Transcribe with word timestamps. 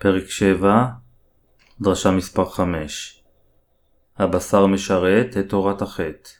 פרק 0.00 0.30
7, 0.30 0.86
דרשה 1.80 2.10
מספר 2.10 2.44
5 2.44 3.22
הבשר 4.18 4.66
משרת 4.66 5.36
את 5.36 5.48
תורת 5.48 5.82
החטא. 5.82 6.30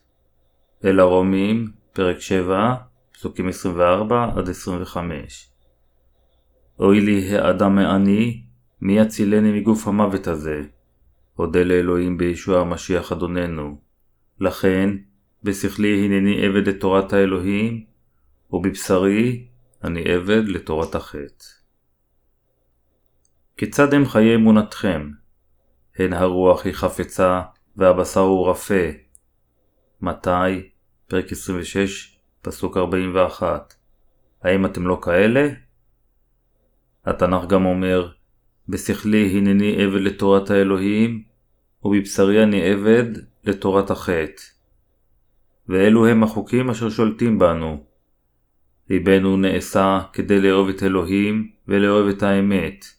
אל 0.85 1.01
הרומים, 1.01 1.71
פרק 1.93 2.21
7, 2.21 2.75
פסוקים 3.13 3.49
24-25 3.49 3.51
אוי 6.79 7.01
לי 7.01 7.39
האדם 7.39 7.75
מעני, 7.75 8.43
מי 8.81 8.99
יצילני 8.99 9.61
מגוף 9.61 9.89
המוות 9.89 10.27
הזה? 10.27 10.63
אודה 11.39 11.65
לאלוהים 11.65 12.19
בישוע 12.19 12.61
המשיח 12.61 13.13
אדוננו. 13.13 13.81
לכן, 14.41 14.91
בשכלי 15.43 16.05
הנני 16.05 16.47
עבד 16.47 16.69
לתורת 16.69 17.13
האלוהים, 17.13 17.85
ובבשרי 18.51 19.47
אני 19.85 20.13
עבד 20.13 20.43
לתורת 20.49 20.95
החטא. 20.95 21.58
כיצד 23.59 23.95
הם 23.95 24.07
חיי 24.07 24.35
אמונתכם? 24.35 25.11
הן 25.97 26.13
הרוח 26.13 26.65
היא 26.65 26.73
חפצה, 26.75 27.43
והבשר 27.77 28.21
הוא 28.21 28.51
רפה. 28.51 28.85
מתי? 30.01 30.69
פרק 31.09 31.33
26, 31.33 32.19
פסוק 32.43 32.77
41. 32.77 33.75
האם 34.43 34.67
אתם 34.67 34.87
לא 34.87 34.99
כאלה? 35.03 35.49
התנ"ך 37.05 37.47
גם 37.47 37.67
אומר, 37.67 38.11
בשכלי 38.69 39.39
הנני 39.39 39.83
עבד 39.83 40.01
לתורת 40.01 40.51
האלוהים, 40.51 41.23
ובבשרי 41.85 42.43
אני 42.43 42.71
עבד 42.71 43.07
לתורת 43.45 43.91
החטא. 43.91 44.43
ואלו 45.69 46.07
הם 46.07 46.23
החוקים 46.23 46.71
אשר 46.71 46.91
שולטים 46.91 47.39
בנו. 47.39 47.85
ליבנו 48.91 49.37
נעשה 49.37 50.01
כדי 50.13 50.41
לאהוב 50.41 50.69
את 50.69 50.83
אלוהים 50.83 51.51
ולאהוב 51.69 52.09
את 52.09 52.23
האמת. 52.23 52.98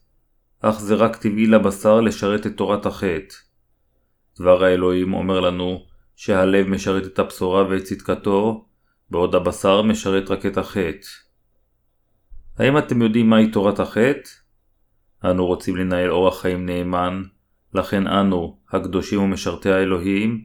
אך 0.62 0.80
זה 0.80 0.96
רק 0.96 1.16
טבעי 1.16 1.48
לבשר 1.48 2.02
לשרת 2.02 2.48
את 2.48 2.58
תורת 2.58 2.86
החטא. 2.86 3.36
דבר 4.40 4.64
האלוהים 4.64 5.14
אומר 5.14 5.40
לנו 5.40 5.86
שהלב 6.16 6.68
משרת 6.68 7.06
את 7.06 7.20
הבשורה 7.20 7.68
ואת 7.68 7.84
צדקתו, 7.84 8.66
בעוד 9.10 9.36
הבשר 9.36 9.82
משרת 9.82 10.32
רק 10.32 10.46
את 10.46 10.58
החטא. 10.58 11.08
האם 12.58 12.78
אתם 12.78 13.02
יודעים 13.02 13.30
מהי 13.30 13.52
תורת 13.52 13.80
החטא? 13.80 14.30
אנו 15.26 15.46
רוצים 15.46 15.76
לנהל 15.76 16.12
אורח 16.12 16.42
חיים 16.42 16.66
נאמן, 16.66 17.23
לכן 17.73 18.08
אנו, 18.08 18.60
הקדושים 18.72 19.22
ומשרתי 19.22 19.72
האלוהים, 19.72 20.44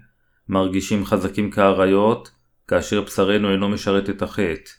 מרגישים 0.49 1.05
חזקים 1.05 1.51
כאריות, 1.51 2.31
כאשר 2.69 3.01
בשרנו 3.03 3.53
אינו 3.53 3.69
משרת 3.69 4.11
את 4.11 4.23
החטא. 4.23 4.71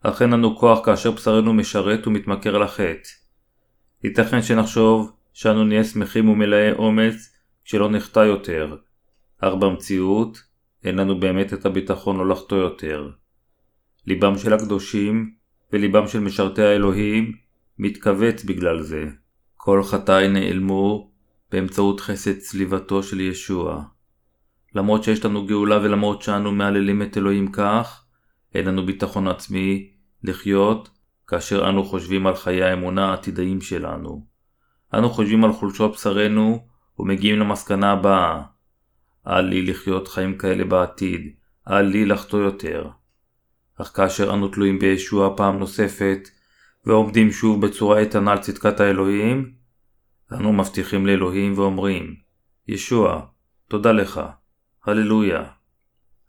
אך 0.00 0.22
אין 0.22 0.30
לנו 0.30 0.58
כוח 0.58 0.84
כאשר 0.84 1.10
בשרנו 1.10 1.52
משרת 1.52 2.06
ומתמכר 2.06 2.58
לחטא. 2.58 3.23
ייתכן 4.04 4.42
שנחשוב 4.42 5.12
שאנו 5.32 5.64
נהיה 5.64 5.84
שמחים 5.84 6.28
ומלאי 6.28 6.72
אומץ 6.72 7.36
כשלא 7.64 7.90
נחטא 7.90 8.20
יותר, 8.20 8.76
אך 9.38 9.54
במציאות 9.54 10.42
אין 10.84 10.96
לנו 10.96 11.20
באמת 11.20 11.52
את 11.52 11.66
הביטחון 11.66 12.16
לא 12.16 12.28
לחטוא 12.28 12.58
יותר. 12.58 13.10
ליבם 14.06 14.38
של 14.38 14.52
הקדושים 14.52 15.34
וליבם 15.72 16.08
של 16.08 16.20
משרתי 16.20 16.62
האלוהים 16.62 17.32
מתכווץ 17.78 18.44
בגלל 18.44 18.82
זה. 18.82 19.04
כל 19.56 19.82
חטאי 19.82 20.28
נעלמו 20.28 21.10
באמצעות 21.52 22.00
חסד 22.00 22.38
צליבתו 22.38 23.02
של 23.02 23.20
ישוע. 23.20 23.82
למרות 24.74 25.04
שיש 25.04 25.24
לנו 25.24 25.46
גאולה 25.46 25.78
ולמרות 25.82 26.22
שאנו 26.22 26.52
מהללים 26.52 27.02
את 27.02 27.16
אלוהים 27.16 27.52
כך, 27.52 28.04
אין 28.54 28.66
לנו 28.66 28.86
ביטחון 28.86 29.28
עצמי 29.28 29.90
לחיות 30.24 30.88
כאשר 31.26 31.68
אנו 31.68 31.84
חושבים 31.84 32.26
על 32.26 32.34
חיי 32.34 32.62
האמונה 32.62 33.10
העתידיים 33.10 33.60
שלנו. 33.60 34.26
אנו 34.94 35.10
חושבים 35.10 35.44
על 35.44 35.52
חולשות 35.52 35.92
בשרנו 35.92 36.66
ומגיעים 36.98 37.38
למסקנה 37.38 37.92
הבאה 37.92 38.42
אל 39.26 39.40
לי 39.40 39.62
לחיות 39.62 40.08
חיים 40.08 40.38
כאלה 40.38 40.64
בעתיד, 40.64 41.34
אל 41.70 41.82
לי 41.82 42.06
לחטוא 42.06 42.40
יותר. 42.40 42.88
אך 43.80 43.96
כאשר 43.96 44.34
אנו 44.34 44.48
תלויים 44.48 44.78
בישוע 44.78 45.36
פעם 45.36 45.58
נוספת, 45.58 46.28
ועומדים 46.86 47.32
שוב 47.32 47.66
בצורה 47.66 47.98
איתנה 47.98 48.32
על 48.32 48.38
צדקת 48.38 48.80
האלוהים, 48.80 49.54
אנו 50.32 50.52
מבטיחים 50.52 51.06
לאלוהים 51.06 51.58
ואומרים, 51.58 52.14
ישוע, 52.68 53.26
תודה 53.68 53.92
לך, 53.92 54.20
הללויה. 54.84 55.44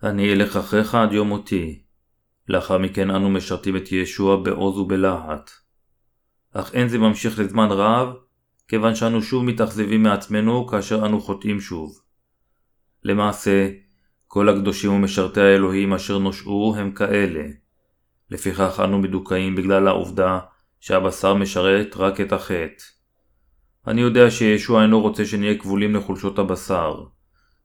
אני 0.04 0.34
אלך 0.34 0.58
אחריך 0.58 0.96
עד 0.96 1.14
יום 1.14 1.28
מותי. 1.28 1.85
לאחר 2.48 2.78
מכן 2.78 3.10
אנו 3.10 3.30
משרתים 3.30 3.78
את 3.78 3.92
ישוע 3.92 4.36
בעוז 4.36 4.78
ובלהט. 4.78 5.52
אך 6.54 6.74
אין 6.74 6.88
זה 6.88 6.98
ממשיך 6.98 7.40
לזמן 7.40 7.68
רב, 7.72 8.14
כיוון 8.68 8.96
שאנו 8.96 9.22
שוב 9.22 9.44
מתאכזבים 9.44 10.04
מעצמנו 10.04 10.68
כאשר 10.68 11.06
אנו 11.06 11.22
חוטאים 11.22 11.60
שוב. 11.60 12.00
למעשה, 13.04 13.70
כל 14.28 14.50
הקדושים 14.50 14.94
ומשרתי 14.94 15.42
האלוהים 15.42 15.94
אשר 15.94 16.18
נושעו 16.18 16.76
הם 16.78 16.92
כאלה. 16.92 17.44
לפיכך 18.32 18.82
אנו 18.84 19.00
מדוכאים 19.00 19.56
בגלל 19.56 19.88
העובדה 19.88 20.40
שהבשר 20.80 21.34
משרת 21.34 21.96
רק 21.98 22.22
את 22.22 22.34
החטא. 22.34 22.84
אני 23.88 24.02
יודע 24.02 24.32
שישוע 24.32 24.82
אינו 24.84 25.02
רוצה 25.02 25.26
שנהיה 25.26 25.58
כבולים 25.58 25.96
לחולשות 25.96 26.40
הבשר. 26.40 27.04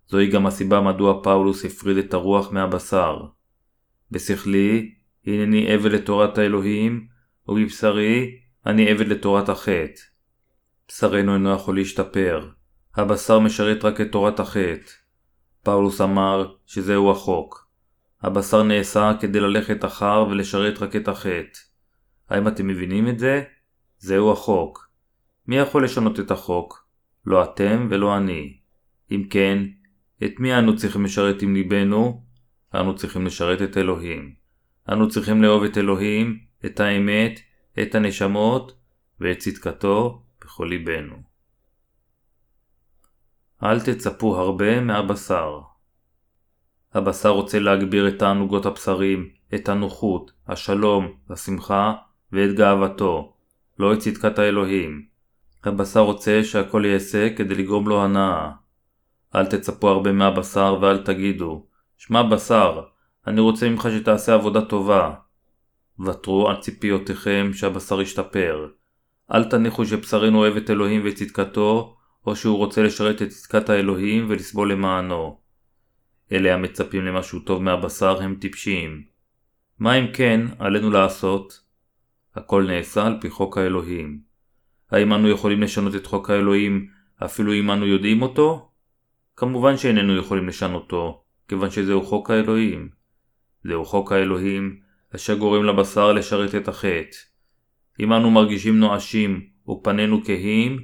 זוהי 0.08 0.30
גם 0.30 0.46
הסיבה 0.46 0.80
מדוע 0.80 1.22
פאולוס 1.22 1.64
הפריד 1.64 1.96
את 1.96 2.14
הרוח 2.14 2.52
מהבשר. 2.52 3.16
בשכלי, 4.10 4.94
הנני 5.26 5.72
עבד 5.72 5.92
לתורת 5.92 6.38
האלוהים, 6.38 7.06
ובבשרי, 7.48 8.38
אני 8.66 8.90
עבד 8.90 9.08
לתורת 9.08 9.48
החטא. 9.48 10.00
בשרנו 10.88 11.34
אינו 11.34 11.52
יכול 11.52 11.76
להשתפר. 11.76 12.48
הבשר 12.96 13.38
משרת 13.38 13.84
רק 13.84 14.00
את 14.00 14.12
תורת 14.12 14.40
החטא. 14.40 14.90
פאולוס 15.62 16.00
אמר 16.00 16.54
שזהו 16.66 17.10
החוק. 17.10 17.70
הבשר 18.22 18.62
נעשה 18.62 19.12
כדי 19.20 19.40
ללכת 19.40 19.84
אחר 19.84 20.26
ולשרת 20.30 20.82
רק 20.82 20.96
את 20.96 21.08
החטא. 21.08 21.58
האם 22.30 22.48
אתם 22.48 22.66
מבינים 22.66 23.08
את 23.08 23.18
זה? 23.18 23.42
זהו 23.98 24.32
החוק. 24.32 24.90
מי 25.46 25.56
יכול 25.56 25.84
לשנות 25.84 26.20
את 26.20 26.30
החוק? 26.30 26.86
לא 27.26 27.44
אתם 27.44 27.88
ולא 27.90 28.16
אני. 28.16 28.56
אם 29.10 29.24
כן, 29.30 29.64
את 30.24 30.32
מי 30.38 30.58
אנו 30.58 30.76
צריכים 30.76 31.04
לשרת 31.04 31.42
עם 31.42 31.54
ליבנו? 31.54 32.24
אנו 32.74 32.96
צריכים 32.96 33.26
לשרת 33.26 33.62
את 33.62 33.76
אלוהים. 33.76 34.34
אנו 34.88 35.08
צריכים 35.08 35.42
לאהוב 35.42 35.64
את 35.64 35.78
אלוהים, 35.78 36.38
את 36.64 36.80
האמת, 36.80 37.40
את 37.82 37.94
הנשמות 37.94 38.72
ואת 39.20 39.38
צדקתו 39.38 40.22
בכל 40.40 40.66
ליבנו. 40.70 41.16
אל 43.62 43.80
תצפו 43.80 44.36
הרבה 44.36 44.80
מהבשר. 44.80 45.60
הבשר 46.94 47.28
רוצה 47.28 47.58
להגביר 47.58 48.08
את 48.08 48.18
תענוגות 48.18 48.66
הבשרים, 48.66 49.28
את 49.54 49.68
הנוחות, 49.68 50.32
השלום, 50.48 51.12
השמחה 51.30 51.94
ואת 52.32 52.54
גאוותו, 52.54 53.32
לא 53.78 53.94
את 53.94 53.98
צדקת 53.98 54.38
האלוהים. 54.38 55.06
הבשר 55.64 56.00
רוצה 56.00 56.44
שהכל 56.44 56.82
ייעשה 56.84 57.34
כדי 57.36 57.54
לגרום 57.54 57.88
לו 57.88 58.04
הנאה. 58.04 58.50
אל 59.34 59.46
תצפו 59.46 59.88
הרבה 59.88 60.12
מהבשר 60.12 60.78
ואל 60.80 60.98
תגידו, 60.98 61.66
שמע 62.00 62.22
בשר, 62.22 62.82
אני 63.26 63.40
רוצה 63.40 63.68
ממך 63.68 63.88
שתעשה 63.98 64.34
עבודה 64.34 64.64
טובה. 64.64 65.14
ותרו 66.06 66.48
על 66.48 66.56
ציפיותיכם 66.56 67.50
שהבשר 67.52 68.00
ישתפר. 68.00 68.68
אל 69.32 69.44
תניחו 69.44 69.86
שבשרנו 69.86 70.38
אוהב 70.38 70.56
את 70.56 70.70
אלוהים 70.70 71.04
ואת 71.04 71.14
צדקתו, 71.14 71.96
או 72.26 72.36
שהוא 72.36 72.56
רוצה 72.56 72.82
לשרת 72.82 73.22
את 73.22 73.28
צדקת 73.28 73.68
האלוהים 73.68 74.26
ולסבול 74.28 74.72
למענו. 74.72 75.38
אלה 76.32 76.54
המצפים 76.54 77.04
למשהו 77.04 77.40
טוב 77.40 77.62
מהבשר 77.62 78.22
הם 78.22 78.36
טיפשים. 78.40 79.02
מה 79.78 79.94
אם 79.94 80.06
כן 80.12 80.40
עלינו 80.58 80.90
לעשות? 80.90 81.62
הכל 82.34 82.66
נעשה 82.66 83.06
על 83.06 83.18
פי 83.20 83.30
חוק 83.30 83.58
האלוהים. 83.58 84.20
האם 84.90 85.12
אנו 85.12 85.28
יכולים 85.28 85.62
לשנות 85.62 85.94
את 85.94 86.06
חוק 86.06 86.30
האלוהים 86.30 86.88
אפילו 87.24 87.52
אם 87.54 87.70
אנו 87.70 87.86
יודעים 87.86 88.22
אותו? 88.22 88.70
כמובן 89.36 89.76
שאיננו 89.76 90.16
יכולים 90.16 90.48
לשנותו, 90.48 91.24
כיוון 91.50 91.70
שזהו 91.70 92.02
חוק 92.02 92.30
האלוהים. 92.30 92.88
זהו 93.64 93.84
חוק 93.84 94.12
האלוהים, 94.12 94.80
אשר 95.16 95.38
גורם 95.38 95.64
לבשר 95.64 96.12
לשרת 96.12 96.54
את 96.54 96.68
החטא. 96.68 97.16
אם 98.00 98.12
אנו 98.12 98.30
מרגישים 98.30 98.80
נואשים 98.80 99.46
ופנינו 99.68 100.24
כהים, 100.24 100.78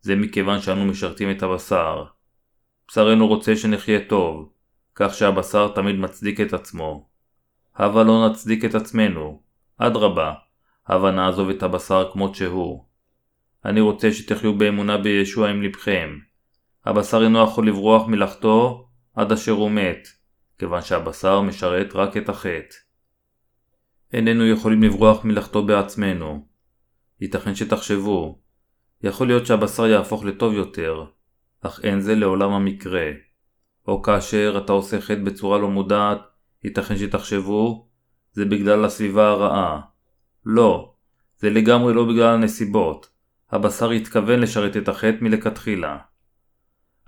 זה 0.00 0.16
מכיוון 0.16 0.60
שאנו 0.60 0.84
משרתים 0.84 1.30
את 1.30 1.42
הבשר. 1.42 2.04
בשרנו 2.88 3.26
רוצה 3.26 3.56
שנחיה 3.56 4.04
טוב, 4.08 4.52
כך 4.94 5.14
שהבשר 5.14 5.68
תמיד 5.68 5.96
מצדיק 5.96 6.40
את 6.40 6.52
עצמו. 6.52 7.08
הבה 7.76 8.02
לא 8.02 8.28
נצדיק 8.28 8.64
את 8.64 8.74
עצמנו, 8.74 9.42
אדרבה, 9.78 10.34
הבה 10.86 11.10
נעזוב 11.10 11.48
את 11.50 11.62
הבשר 11.62 12.10
כמות 12.12 12.34
שהוא. 12.34 12.84
אני 13.64 13.80
רוצה 13.80 14.12
שתחיו 14.12 14.58
באמונה 14.58 14.98
בישוע 14.98 15.50
עם 15.50 15.62
לבכם. 15.62 16.18
הבשר 16.84 17.22
אינו 17.22 17.44
יכול 17.44 17.68
לברוח 17.68 18.08
מלאכתו 18.08 18.88
עד 19.14 19.32
אשר 19.32 19.52
הוא 19.52 19.70
מת, 19.70 20.08
כיוון 20.58 20.82
שהבשר 20.82 21.40
משרת 21.40 21.94
רק 21.94 22.16
את 22.16 22.28
החטא. 22.28 22.76
איננו 24.12 24.46
יכולים 24.46 24.82
לברוח 24.82 25.24
מלאכתו 25.24 25.66
בעצמנו. 25.66 26.46
ייתכן 27.20 27.54
שתחשבו, 27.54 28.38
יכול 29.02 29.26
להיות 29.26 29.46
שהבשר 29.46 29.86
יהפוך 29.86 30.24
לטוב 30.24 30.52
יותר, 30.52 31.04
אך 31.60 31.80
אין 31.84 32.00
זה 32.00 32.14
לעולם 32.14 32.50
המקרה. 32.52 33.10
או 33.88 34.02
כאשר 34.02 34.60
אתה 34.64 34.72
עושה 34.72 35.00
חטא 35.00 35.20
בצורה 35.24 35.58
לא 35.58 35.70
מודעת, 35.70 36.20
ייתכן 36.64 36.96
שתחשבו, 36.96 37.88
זה 38.32 38.44
בגלל 38.44 38.84
הסביבה 38.84 39.28
הרעה. 39.28 39.80
לא, 40.46 40.94
זה 41.36 41.50
לגמרי 41.50 41.94
לא 41.94 42.04
בגלל 42.04 42.34
הנסיבות. 42.34 43.08
הבשר 43.50 43.90
התכוון 43.90 44.40
לשרת 44.40 44.76
את 44.76 44.88
החטא 44.88 45.16
מלכתחילה. 45.20 45.98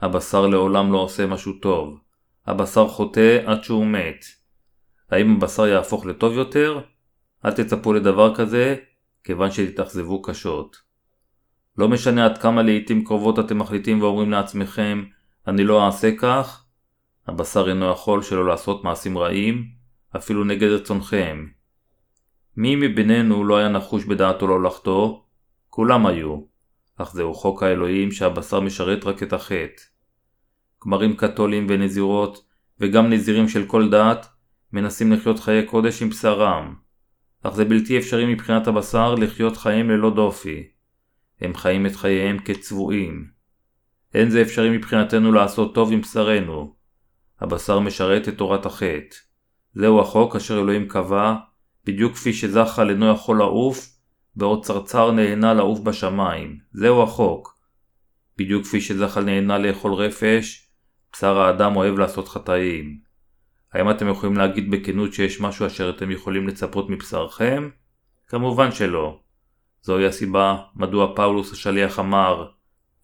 הבשר 0.00 0.46
לעולם 0.46 0.92
לא 0.92 0.98
עושה 0.98 1.26
משהו 1.26 1.52
טוב. 1.52 1.98
הבשר 2.46 2.88
חוטא 2.88 3.40
עד 3.46 3.64
שהוא 3.64 3.86
מת. 3.86 4.24
האם 5.10 5.36
הבשר 5.36 5.66
יהפוך 5.66 6.06
לטוב 6.06 6.32
יותר? 6.32 6.80
אל 7.44 7.52
תצפו 7.52 7.92
לדבר 7.92 8.34
כזה, 8.34 8.76
כיוון 9.24 9.50
שתתאכזבו 9.50 10.22
קשות. 10.22 10.76
לא 11.78 11.88
משנה 11.88 12.24
עד 12.24 12.38
כמה 12.38 12.62
לעיתים 12.62 13.04
קרובות 13.04 13.38
אתם 13.38 13.58
מחליטים 13.58 14.02
ואומרים 14.02 14.30
לעצמכם, 14.30 15.04
אני 15.46 15.64
לא 15.64 15.86
אעשה 15.86 16.16
כך, 16.18 16.64
הבשר 17.26 17.68
אינו 17.68 17.90
יכול 17.90 18.22
שלא 18.22 18.46
לעשות 18.46 18.84
מעשים 18.84 19.18
רעים, 19.18 19.64
אפילו 20.16 20.44
נגד 20.44 20.68
רצונכם. 20.68 21.46
מי 22.56 22.76
מבינינו 22.76 23.44
לא 23.44 23.56
היה 23.56 23.68
נחוש 23.68 24.04
בדעתו 24.04 24.46
לא 24.46 24.62
לחטוא? 24.62 25.18
כולם 25.70 26.06
היו. 26.06 26.53
אך 26.96 27.12
זהו 27.12 27.34
חוק 27.34 27.62
האלוהים 27.62 28.12
שהבשר 28.12 28.60
משרת 28.60 29.04
רק 29.04 29.22
את 29.22 29.32
החטא. 29.32 29.82
כמרים 30.80 31.16
קתולים 31.16 31.66
ונזירות, 31.68 32.44
וגם 32.80 33.10
נזירים 33.10 33.48
של 33.48 33.66
כל 33.66 33.90
דת, 33.90 34.26
מנסים 34.72 35.12
לחיות 35.12 35.40
חיי 35.40 35.66
קודש 35.66 36.02
עם 36.02 36.08
בשרם. 36.08 36.74
אך 37.42 37.54
זה 37.54 37.64
בלתי 37.64 37.98
אפשרי 37.98 38.34
מבחינת 38.34 38.66
הבשר 38.66 39.14
לחיות 39.14 39.56
חיים 39.56 39.90
ללא 39.90 40.14
דופי. 40.14 40.68
הם 41.40 41.54
חיים 41.54 41.86
את 41.86 41.96
חייהם 41.96 42.38
כצבועים. 42.38 43.26
אין 44.14 44.30
זה 44.30 44.42
אפשרי 44.42 44.76
מבחינתנו 44.76 45.32
לעשות 45.32 45.74
טוב 45.74 45.92
עם 45.92 46.00
בשרנו. 46.00 46.74
הבשר 47.40 47.78
משרת 47.78 48.28
את 48.28 48.38
תורת 48.38 48.66
החטא. 48.66 49.16
זהו 49.74 50.00
החוק 50.00 50.36
אשר 50.36 50.60
אלוהים 50.60 50.88
קבע, 50.88 51.34
בדיוק 51.86 52.12
כפי 52.12 52.32
שזכה 52.32 52.82
אינו 52.88 53.12
יכול 53.12 53.38
לעוף, 53.38 53.93
בעוד 54.36 54.64
צרצר 54.64 55.10
נהנה 55.10 55.54
לעוף 55.54 55.80
בשמיים. 55.80 56.58
זהו 56.72 57.02
החוק. 57.02 57.58
בדיוק 58.38 58.64
כפי 58.64 58.80
שזחל 58.80 59.24
נהנה 59.24 59.58
לאכול 59.58 59.94
רפש, 59.94 60.68
בשר 61.12 61.38
האדם 61.38 61.76
אוהב 61.76 61.98
לעשות 61.98 62.28
חטאים. 62.28 62.98
האם 63.72 63.90
אתם 63.90 64.08
יכולים 64.08 64.36
להגיד 64.36 64.70
בכנות 64.70 65.12
שיש 65.12 65.40
משהו 65.40 65.66
אשר 65.66 65.90
אתם 65.90 66.10
יכולים 66.10 66.48
לצפות 66.48 66.90
מבשרכם? 66.90 67.68
כמובן 68.28 68.72
שלא. 68.72 69.20
זוהי 69.82 70.06
הסיבה 70.06 70.56
מדוע 70.76 71.16
פאולוס 71.16 71.52
השליח 71.52 71.98
אמר 71.98 72.48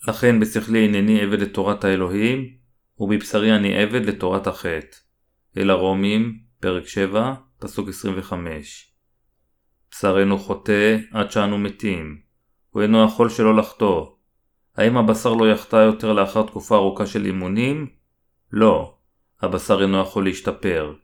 לכן 0.08 0.40
בשכלי 0.40 0.84
הנני 0.84 1.20
עבד 1.20 1.40
לתורת 1.40 1.84
האלוהים, 1.84 2.48
ובבשרי 2.98 3.56
אני 3.56 3.82
עבד 3.82 4.06
לתורת 4.06 4.46
החטא. 4.46 4.96
אל 5.56 5.70
הרומים, 5.70 6.38
פרק 6.60 6.86
7, 6.86 7.34
פסוק 7.58 7.88
25. 7.88 8.89
בשרנו 9.90 10.38
חוטא 10.38 10.96
עד 11.12 11.30
שאנו 11.30 11.58
מתים. 11.58 12.18
הוא 12.70 12.82
אינו 12.82 13.04
יכול 13.04 13.28
שלא 13.28 13.56
לחטוא. 13.56 14.06
האם 14.76 14.96
הבשר 14.96 15.34
לא 15.34 15.50
יחטא 15.50 15.76
יותר 15.76 16.12
לאחר 16.12 16.42
תקופה 16.42 16.76
ארוכה 16.76 17.06
של 17.06 17.24
אימונים? 17.24 17.86
לא. 18.52 18.94
הבשר 19.42 19.82
אינו 19.82 20.00
יכול 20.00 20.24
להשתפר. 20.24 20.94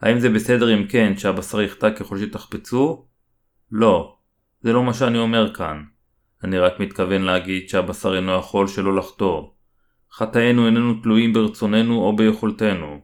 האם 0.00 0.20
זה 0.20 0.28
בסדר 0.30 0.74
אם 0.74 0.86
כן 0.86 1.16
שהבשר 1.16 1.62
יחטא 1.62 1.90
ככל 1.90 2.18
שתחפצו? 2.18 3.06
לא. 3.72 4.16
זה 4.60 4.72
לא 4.72 4.82
מה 4.82 4.94
שאני 4.94 5.18
אומר 5.18 5.54
כאן. 5.54 5.82
אני 6.44 6.58
רק 6.58 6.80
מתכוון 6.80 7.22
להגיד 7.22 7.68
שהבשר 7.68 8.16
אינו 8.16 8.32
יכול 8.32 8.66
שלא 8.66 8.96
לחטוא. 8.96 9.42
חטאינו 10.12 10.66
איננו 10.66 10.94
תלויים 11.02 11.32
ברצוננו 11.32 12.02
או 12.02 12.16
ביכולתנו. 12.16 13.00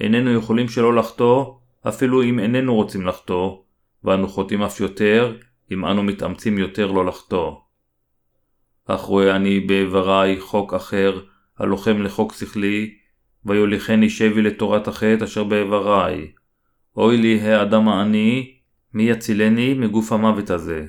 איננו 0.00 0.30
יכולים 0.32 0.68
שלא 0.68 0.94
לחטוא, 0.94 1.54
אפילו 1.88 2.22
אם 2.22 2.38
איננו 2.38 2.74
רוצים 2.74 3.06
לחטוא, 3.06 3.56
ואנו 4.04 4.28
חוטאים 4.28 4.62
אף 4.62 4.80
יותר, 4.80 5.36
אם 5.72 5.84
אנו 5.84 6.02
מתאמצים 6.02 6.58
יותר 6.58 6.92
לא 6.92 7.06
לחטוא. 7.06 7.52
אך 8.86 9.00
רואה 9.00 9.36
אני 9.36 9.60
באיברי 9.60 10.36
חוק 10.40 10.74
אחר, 10.74 11.20
הלוחם 11.58 12.02
לחוק 12.02 12.34
שכלי, 12.34 12.94
ויוליכני 13.44 14.10
שבי 14.10 14.42
לתורת 14.42 14.88
החטא 14.88 15.24
אשר 15.24 15.44
באיברי. 15.44 16.32
אוי 16.96 17.16
לי 17.16 17.40
האדם 17.40 17.88
העני, 17.88 18.58
מי 18.94 19.02
יצילני 19.02 19.74
מגוף 19.74 20.12
המוות 20.12 20.50
הזה. 20.50 20.86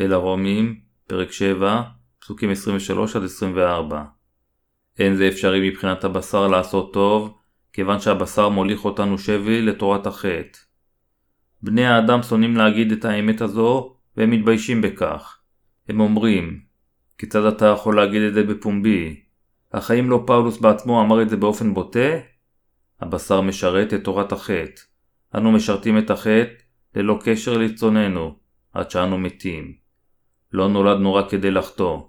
אל 0.00 0.12
הרומים, 0.12 0.80
פרק 1.06 1.32
7, 1.32 1.82
פסוקים 2.20 2.50
23-24. 3.90 3.94
אין 4.98 5.14
זה 5.14 5.28
אפשרי 5.28 5.70
מבחינת 5.70 6.04
הבשר 6.04 6.46
לעשות 6.46 6.92
טוב, 6.92 7.38
כיוון 7.72 8.00
שהבשר 8.00 8.48
מוליך 8.48 8.84
אותנו 8.84 9.18
שבי 9.18 9.62
לתורת 9.62 10.06
החטא. 10.06 10.58
בני 11.62 11.86
האדם 11.86 12.22
שונאים 12.22 12.56
להגיד 12.56 12.92
את 12.92 13.04
האמת 13.04 13.40
הזו, 13.40 13.96
והם 14.16 14.30
מתביישים 14.30 14.82
בכך. 14.82 15.38
הם 15.88 16.00
אומרים, 16.00 16.60
כיצד 17.18 17.44
אתה 17.44 17.66
יכול 17.66 17.96
להגיד 17.96 18.22
את 18.22 18.34
זה 18.34 18.42
בפומבי? 18.42 19.20
אך 19.70 19.90
האם 19.90 20.10
לא 20.10 20.24
פאולוס 20.26 20.58
בעצמו 20.58 21.02
אמר 21.02 21.22
את 21.22 21.28
זה 21.28 21.36
באופן 21.36 21.74
בוטה? 21.74 22.08
הבשר 23.00 23.40
משרת 23.40 23.94
את 23.94 24.04
תורת 24.04 24.32
החטא. 24.32 24.80
אנו 25.34 25.52
משרתים 25.52 25.98
את 25.98 26.10
החטא 26.10 26.52
ללא 26.94 27.18
קשר 27.24 27.56
לרצוננו, 27.56 28.36
עד 28.72 28.90
שאנו 28.90 29.18
מתים. 29.18 29.74
לא 30.52 30.68
נולדנו 30.68 31.14
רק 31.14 31.30
כדי 31.30 31.50
לחטוא, 31.50 32.00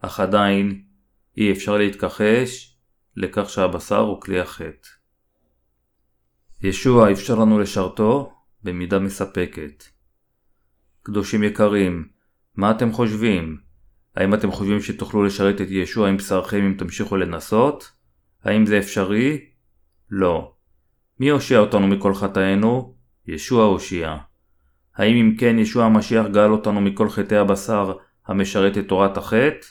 אך 0.00 0.20
עדיין 0.20 0.82
אי 1.36 1.52
אפשר 1.52 1.76
להתכחש 1.76 2.76
לכך 3.16 3.50
שהבשר 3.50 3.98
הוא 3.98 4.20
כלי 4.20 4.40
החטא. 4.40 4.88
ישוע 6.62 7.12
אפשר 7.12 7.34
לנו 7.34 7.58
לשרתו 7.58 8.37
במידה 8.62 8.98
מספקת. 8.98 9.84
קדושים 11.02 11.42
יקרים, 11.42 12.08
מה 12.56 12.70
אתם 12.70 12.92
חושבים? 12.92 13.58
האם 14.16 14.34
אתם 14.34 14.50
חושבים 14.50 14.80
שתוכלו 14.80 15.24
לשרת 15.24 15.60
את 15.60 15.66
ישוע 15.70 16.08
עם 16.08 16.16
בשרכם 16.16 16.62
אם 16.64 16.74
תמשיכו 16.78 17.16
לנסות? 17.16 17.92
האם 18.44 18.66
זה 18.66 18.78
אפשרי? 18.78 19.44
לא. 20.10 20.52
מי 21.20 21.28
הושיע 21.28 21.58
אותנו 21.58 21.86
מכל 21.86 22.14
חטאינו? 22.14 22.94
ישוע 23.26 23.64
הושיע. 23.64 24.16
האם 24.96 25.16
אם 25.16 25.36
כן 25.38 25.58
ישוע 25.58 25.84
המשיח 25.84 26.26
גאל 26.26 26.52
אותנו 26.52 26.80
מכל 26.80 27.08
חטאי 27.08 27.38
הבשר 27.38 27.92
המשרת 28.26 28.78
את 28.78 28.88
תורת 28.88 29.16
החטא? 29.16 29.66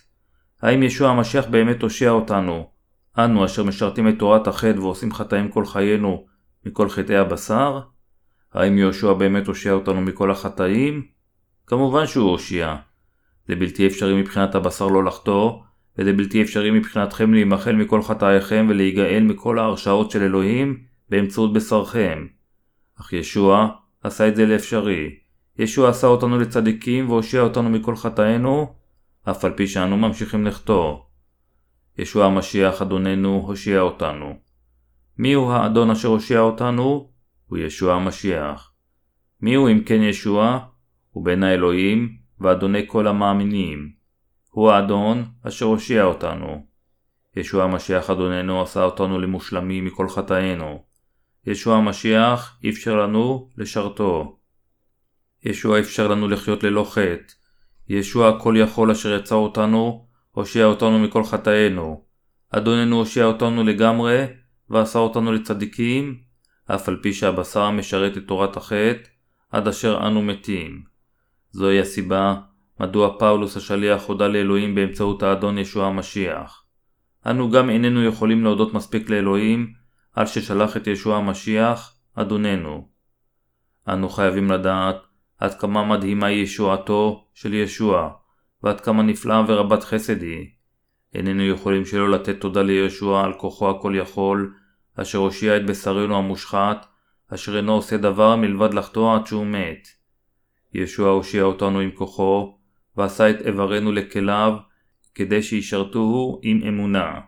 האם 0.62 0.84
ישוע 0.84 1.10
המשיח 1.10 1.46
באמת 1.46 1.82
הושיע 1.82 2.10
אותנו, 2.10 2.70
אנו 3.17 3.46
אשר 3.46 3.63
משרתים 3.63 4.10
את 4.10 4.20
תורת 4.20 4.48
החטא 4.48 4.79
ועושים 4.79 5.13
חטאים 5.13 5.51
כל 5.51 5.65
חיינו, 5.65 6.25
מכל 6.65 6.89
חטאי 6.89 7.17
הבשר? 7.17 7.79
האם 8.54 8.77
יהושע 8.77 9.13
באמת 9.13 9.48
הושיע 9.48 9.74
אותנו 9.74 10.01
מכל 10.01 10.32
החטאים? 10.32 11.06
כמובן 11.68 12.08
שהוא 12.08 12.30
הושיע. 12.30 12.75
זה 13.48 13.56
בלתי 13.56 13.88
אפשרי 13.88 14.22
מבחינת 14.22 14.56
הבשר 14.56 14.88
לא 14.88 15.04
לחטוא, 15.04 15.60
וזה 15.98 16.13
בלתי 16.13 16.42
אפשרי 16.42 16.72
מבחינתכם 16.72 17.34
להימחל 17.34 17.72
מכל 17.72 18.01
חטאיכם 18.01 18.66
ולהיגאל 18.70 19.24
מכל 19.24 19.60
ההרשאות 19.60 20.12
של 20.12 20.22
אלוהים 20.22 20.84
באמצעות 21.10 21.54
בשרכם. 21.54 22.27
אך 23.01 23.13
ישוע 23.13 23.68
עשה 24.04 24.27
את 24.27 24.36
זה 24.36 24.46
לאפשרי. 24.46 25.16
ישוע 25.60 25.89
עשה 25.89 26.08
אותנו 26.08 26.39
לצדיקים 26.39 27.10
והושיע 27.10 27.42
אותנו 27.42 27.70
מכל 27.70 27.96
חטאינו, 27.96 28.74
אף 29.30 29.46
על 29.46 29.51
פי 29.51 29.68
שאנו 29.68 29.98
ממשיכים 29.98 30.46
לחטוא. 30.46 30.98
ישוע 31.98 32.25
המשיח 32.25 32.82
אדוננו 32.82 33.44
הושיע 33.48 33.80
אותנו. 33.80 34.38
מי 35.18 35.34
הוא 35.34 35.51
האדון 35.51 35.92
אשר 35.92 36.08
הושיע 36.08 36.39
אותנו? 36.39 37.10
הוא 37.48 37.58
ישוע 37.58 37.94
המשיח. 37.94 38.72
מי 39.42 39.56
הוא 39.56 39.70
אם 39.70 39.84
כן 39.84 40.01
ישוע? 40.01 40.60
הוא 41.12 41.25
בן 41.25 41.44
האלוהים 41.44 42.18
ואדוני 42.39 42.84
כל 42.88 43.08
המאמינים. 43.08 43.92
הוא 44.51 44.72
האדון 44.72 45.25
אשר 45.44 45.66
הושיע 45.66 46.04
אותנו. 46.04 46.66
ישוע 47.36 47.63
המשיח 47.63 48.10
אדוננו 48.10 48.62
עשה 48.62 48.84
אותנו 48.84 49.20
למושלמים 49.20 49.86
מכל 49.86 50.10
חטאינו. 50.10 50.84
ישוע 51.46 51.77
המשיח 51.77 52.60
אפשר 52.70 52.96
לנו 52.96 53.50
לשרתו. 53.58 54.39
ישוע 55.44 55.80
אפשר 55.80 56.08
לנו 56.08 56.27
לחיות 56.27 56.63
ללא 56.63 56.84
חטא. 56.89 57.34
ישוע 57.89 58.30
הכל 58.30 58.56
יכול 58.58 58.92
אשר 58.92 59.16
יצא 59.16 59.36
אותנו, 59.36 60.08
הושיע 60.32 60.66
אותנו 60.66 61.00
מכל 61.00 61.24
חטאינו. 61.24 62.04
אדוננו 62.50 62.96
הושיע 62.96 63.25
אותנו 63.25 63.63
לגמרי, 63.63 64.25
ועשה 64.70 65.00
אותנו 65.00 65.32
לצדיקים, 65.32 66.26
אף 66.67 66.89
על 66.89 67.00
פי 67.01 67.13
שהבשר 67.13 67.71
משרת 67.71 68.17
את 68.17 68.24
תורת 68.27 68.57
החטא, 68.57 69.09
עד 69.51 69.67
אשר 69.67 70.07
אנו 70.07 70.21
מתים. 70.21 70.83
זוהי 71.51 71.79
הסיבה 71.79 72.36
מדוע 72.79 73.19
פאולוס 73.19 73.57
השליח 73.57 74.03
הודה 74.03 74.27
לאלוהים 74.27 74.75
באמצעות 74.75 75.24
האדון 75.24 75.57
ישוע 75.57 75.88
המשיח. 75.88 76.63
אנו 77.25 77.51
גם 77.51 77.69
איננו 77.69 78.03
יכולים 78.03 78.43
להודות 78.43 78.74
מספיק 78.74 79.09
לאלוהים 79.09 79.74
על 80.13 80.25
ששלח 80.25 80.77
את 80.77 80.88
ישוע 80.88 81.17
המשיח, 81.17 81.95
אדוננו. 82.15 82.88
אנו 83.88 84.09
חייבים 84.09 84.51
לדעת 84.51 84.95
עד 85.38 85.53
כמה 85.53 85.83
מדהימה 85.83 86.31
ישועתו 86.31 87.27
של 87.33 87.53
ישוע, 87.53 88.09
ועד 88.63 88.81
כמה 88.81 89.03
נפלאה 89.03 89.43
ורבת 89.47 89.83
חסד 89.83 90.21
היא. 90.21 90.47
איננו 91.13 91.43
יכולים 91.43 91.86
שלא 91.86 92.09
לתת 92.09 92.41
תודה 92.41 92.62
לישוע 92.62 93.24
על 93.24 93.33
כוחו 93.33 93.69
הכל 93.69 93.93
יכול, 93.95 94.53
אשר 95.01 95.18
הושיע 95.18 95.58
את 95.58 95.66
בשרנו 95.66 96.18
המושחת, 96.18 96.86
אשר 97.34 97.58
אינו 97.58 97.74
עושה 97.74 97.98
דבר 97.98 98.36
מלבד 98.36 98.74
לחטוא 98.74 99.16
עד 99.16 99.27
שהוא 99.27 99.46
מת. 99.46 99.88
ישוע 100.74 101.10
הושיע 101.10 101.44
אותנו 101.44 101.80
עם 101.80 101.92
כוחו, 101.92 102.58
ועשה 102.98 103.30
את 103.30 103.42
איברנו 103.42 103.92
לכליו, 103.92 104.54
כדי 105.16 105.44
שישרתוהו 105.44 106.39
עם 106.44 106.62
אמונה. 106.68 107.20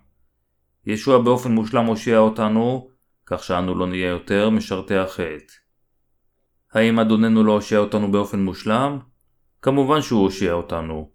ישוע 0.86 1.22
באופן 1.22 1.52
מושלם 1.52 1.86
הושיע 1.86 2.18
אותנו, 2.18 2.90
כך 3.26 3.44
שאנו 3.44 3.76
לא 3.76 3.88
נהיה 3.88 4.10
יותר 4.10 4.50
משרתי 4.50 4.96
החטא. 4.96 5.54
האם 6.74 7.00
אדוננו 7.00 7.44
לא 7.44 7.52
הושיע 7.52 7.80
אותנו 7.80 8.12
באופן 8.12 8.40
מושלם? 8.40 9.00
כמובן 9.62 10.02
שהוא 10.02 10.22
הושיע 10.22 10.54
אותנו. 10.54 11.10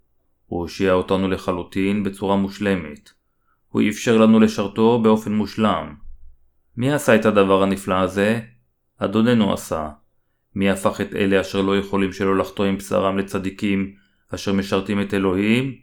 הוא 0.46 0.60
הושיע 0.60 0.92
אותנו 0.92 1.28
לחלוטין 1.28 2.04
בצורה 2.04 2.36
מושלמת. 2.36 3.10
הוא 3.68 3.82
אפשר 3.88 4.18
לנו 4.18 4.40
לשרתו 4.40 5.02
באופן 5.02 5.32
מושלם. 5.32 6.03
מי 6.76 6.92
עשה 6.92 7.14
את 7.14 7.24
הדבר 7.24 7.62
הנפלא 7.62 7.94
הזה? 7.94 8.40
אדוננו 8.98 9.52
עשה. 9.52 9.90
מי 10.54 10.70
הפך 10.70 11.00
את 11.00 11.14
אלה 11.14 11.40
אשר 11.40 11.60
לא 11.60 11.78
יכולים 11.78 12.12
שלא 12.12 12.38
לחטוא 12.38 12.64
עם 12.64 12.76
בשרם 12.76 13.18
לצדיקים 13.18 13.94
אשר 14.34 14.52
משרתים 14.52 15.02
את 15.02 15.14
אלוהים? 15.14 15.74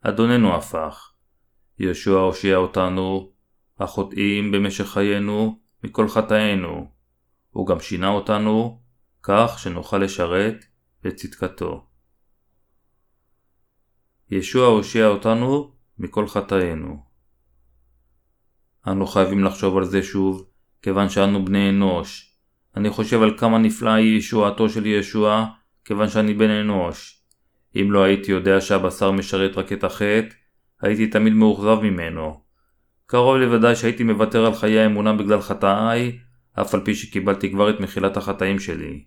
אדוננו 0.00 0.54
הפך. 0.54 1.10
ישוע 1.78 2.20
הושיע 2.20 2.56
אותנו, 2.56 3.32
החוטאים 3.78 4.52
במשך 4.52 4.86
חיינו, 4.86 5.58
מכל 5.84 6.08
חטאינו. 6.08 6.90
הוא 7.50 7.66
גם 7.66 7.80
שינה 7.80 8.08
אותנו, 8.08 8.80
כך 9.22 9.58
שנוכל 9.58 9.98
לשרת 9.98 10.64
את 11.06 11.16
צדקתו. 11.16 11.86
ישוע 14.30 14.66
הושיע 14.66 15.06
אותנו 15.06 15.72
מכל 15.98 16.28
חטאינו. 16.28 17.13
אנו 18.86 19.06
חייבים 19.06 19.44
לחשוב 19.44 19.76
על 19.76 19.84
זה 19.84 20.02
שוב, 20.02 20.46
כיוון 20.82 21.08
שאנו 21.08 21.44
בני 21.44 21.68
אנוש. 21.68 22.34
אני 22.76 22.90
חושב 22.90 23.22
על 23.22 23.38
כמה 23.38 23.58
נפלאה 23.58 23.94
היא 23.94 24.18
ישועתו 24.18 24.68
של 24.68 24.86
ישוע, 24.86 25.46
כיוון 25.84 26.08
שאני 26.08 26.34
בן 26.34 26.50
אנוש. 26.50 27.22
אם 27.76 27.92
לא 27.92 28.02
הייתי 28.02 28.32
יודע 28.32 28.60
שהבשר 28.60 29.10
משרת 29.10 29.56
רק 29.56 29.72
את 29.72 29.84
החטא, 29.84 30.28
הייתי 30.82 31.06
תמיד 31.06 31.32
מאוכזב 31.32 31.78
ממנו. 31.82 32.40
קרוב 33.06 33.36
לוודאי 33.36 33.76
שהייתי 33.76 34.04
מוותר 34.04 34.46
על 34.46 34.54
חיי 34.54 34.78
האמונה 34.78 35.12
בגלל 35.12 35.40
חטאיי, 35.40 36.18
אף 36.60 36.74
על 36.74 36.80
פי 36.80 36.94
שקיבלתי 36.94 37.50
כבר 37.50 37.70
את 37.70 37.80
מחילת 37.80 38.16
החטאים 38.16 38.58
שלי. 38.58 39.04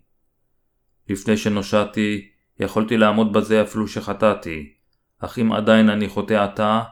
לפני 1.09 1.37
שנושעתי, 1.37 2.27
יכולתי 2.59 2.97
לעמוד 2.97 3.33
בזה 3.33 3.61
אפילו 3.61 3.87
שחטאתי, 3.87 4.73
אך 5.19 5.39
אם 5.39 5.53
עדיין 5.53 5.89
אני 5.89 6.07
חוטא 6.07 6.33
עתה, 6.33 6.83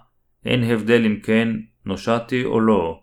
אין 0.45 0.63
הבדל 0.63 1.05
אם 1.05 1.19
כן 1.23 1.49
נושעתי 1.85 2.45
או 2.45 2.59
לא. 2.59 2.99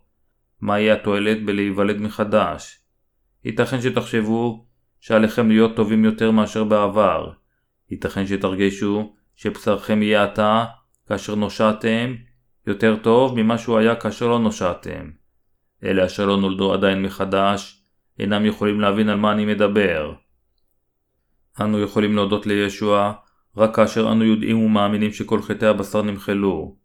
מהי 0.61 0.91
התועלת 0.91 1.45
בלהיוולד 1.45 2.01
מחדש? 2.01 2.79
ייתכן 3.45 3.81
שתחשבו 3.81 4.67
שעליכם 5.01 5.49
להיות 5.49 5.77
טובים 5.77 6.05
יותר 6.05 6.31
מאשר 6.31 6.65
בעבר. 6.65 7.33
ייתכן 7.91 8.27
שתרגישו 8.27 9.15
שבשרכם 9.37 10.03
יהיה 10.03 10.25
עתה, 10.25 10.65
כאשר 11.09 11.35
נושעתם, 11.35 12.15
יותר 12.67 12.97
טוב 13.03 13.43
ממה 13.43 13.59
שהוא 13.59 13.79
היה 13.79 13.97
כאשר 13.97 14.29
לא 14.29 14.39
נושעתם. 14.39 15.11
אלה 15.85 16.07
אשר 16.07 16.27
לא 16.27 16.37
נולדו 16.37 16.73
עדיין 16.73 17.03
מחדש, 17.03 17.85
אינם 18.19 18.47
יכולים 18.47 18.81
להבין 18.81 19.09
על 19.09 19.19
מה 19.19 19.33
אני 19.33 19.45
מדבר. 19.45 20.15
אנו 21.61 21.81
יכולים 21.81 22.17
להודות 22.17 22.47
לישוע 22.47 23.13
רק 23.57 23.77
כאשר 23.77 24.13
אנו 24.13 24.25
יודעים 24.25 24.59
ומאמינים 24.59 25.13
שכל 25.13 25.43
חטאי 25.43 25.69
הבשר 25.69 26.03
נמחלו. 26.03 26.77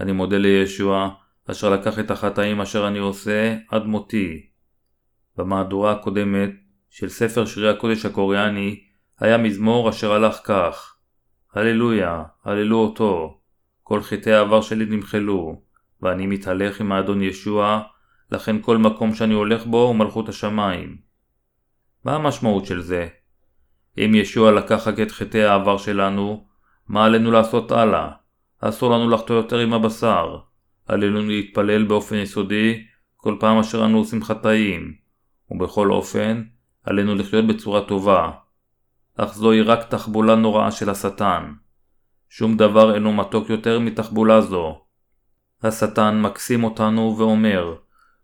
אני 0.00 0.12
מודה 0.12 0.38
לישוע, 0.38 1.14
אשר 1.50 1.70
לקח 1.70 1.98
את 1.98 2.10
החטאים 2.10 2.60
אשר 2.60 2.88
אני 2.88 2.98
עושה 2.98 3.56
עד 3.68 3.84
מותי. 3.84 4.46
במהדורה 5.36 5.92
הקודמת 5.92 6.50
של 6.90 7.08
ספר 7.08 7.46
שירי 7.46 7.70
הקודש 7.70 8.06
הקוריאני 8.06 8.80
היה 9.20 9.38
מזמור 9.38 9.90
אשר 9.90 10.12
הלך 10.12 10.40
כך: 10.44 10.96
הללויה, 11.54 12.22
הללו 12.44 12.78
אותו, 12.78 13.40
כל 13.82 14.02
חטאי 14.02 14.32
העבר 14.32 14.60
שלי 14.60 14.86
נמחלו, 14.96 15.62
ואני 16.02 16.26
מתהלך 16.26 16.80
עם 16.80 16.92
האדון 16.92 17.22
ישוע, 17.22 17.82
לכן 18.30 18.62
כל 18.62 18.78
מקום 18.78 19.14
שאני 19.14 19.34
הולך 19.34 19.66
בו 19.66 19.82
הוא 19.82 19.96
מלכות 19.96 20.28
השמיים. 20.28 20.96
מה 22.04 22.14
המשמעות 22.14 22.66
של 22.66 22.80
זה? 22.80 23.08
אם 23.98 24.12
ישוע 24.14 24.52
לקח 24.52 24.88
רק 24.88 25.00
את 25.00 25.10
חטאי 25.10 25.44
העבר 25.44 25.78
שלנו, 25.78 26.46
מה 26.88 27.04
עלינו 27.04 27.30
לעשות 27.30 27.72
הלאה? 27.72 28.10
אסור 28.60 28.90
לנו 28.90 29.10
לחטוא 29.10 29.36
יותר 29.36 29.58
עם 29.58 29.72
הבשר. 29.72 30.38
עלינו 30.86 31.22
להתפלל 31.22 31.84
באופן 31.84 32.16
יסודי 32.16 32.84
כל 33.16 33.36
פעם 33.40 33.58
אשר 33.58 33.84
אנו 33.84 33.98
עושים 33.98 34.24
חטאים, 34.24 34.94
ובכל 35.50 35.90
אופן, 35.90 36.42
עלינו 36.84 37.14
לחיות 37.14 37.46
בצורה 37.46 37.84
טובה. 37.84 38.30
אך 39.16 39.34
זוהי 39.34 39.62
רק 39.62 39.88
תחבולה 39.88 40.34
נוראה 40.34 40.70
של 40.70 40.90
השטן. 40.90 41.52
שום 42.28 42.56
דבר 42.56 42.94
אינו 42.94 43.12
מתוק 43.12 43.50
יותר 43.50 43.78
מתחבולה 43.78 44.40
זו. 44.40 44.82
השטן 45.62 46.20
מקסים 46.20 46.64
אותנו 46.64 47.14
ואומר, 47.18 47.74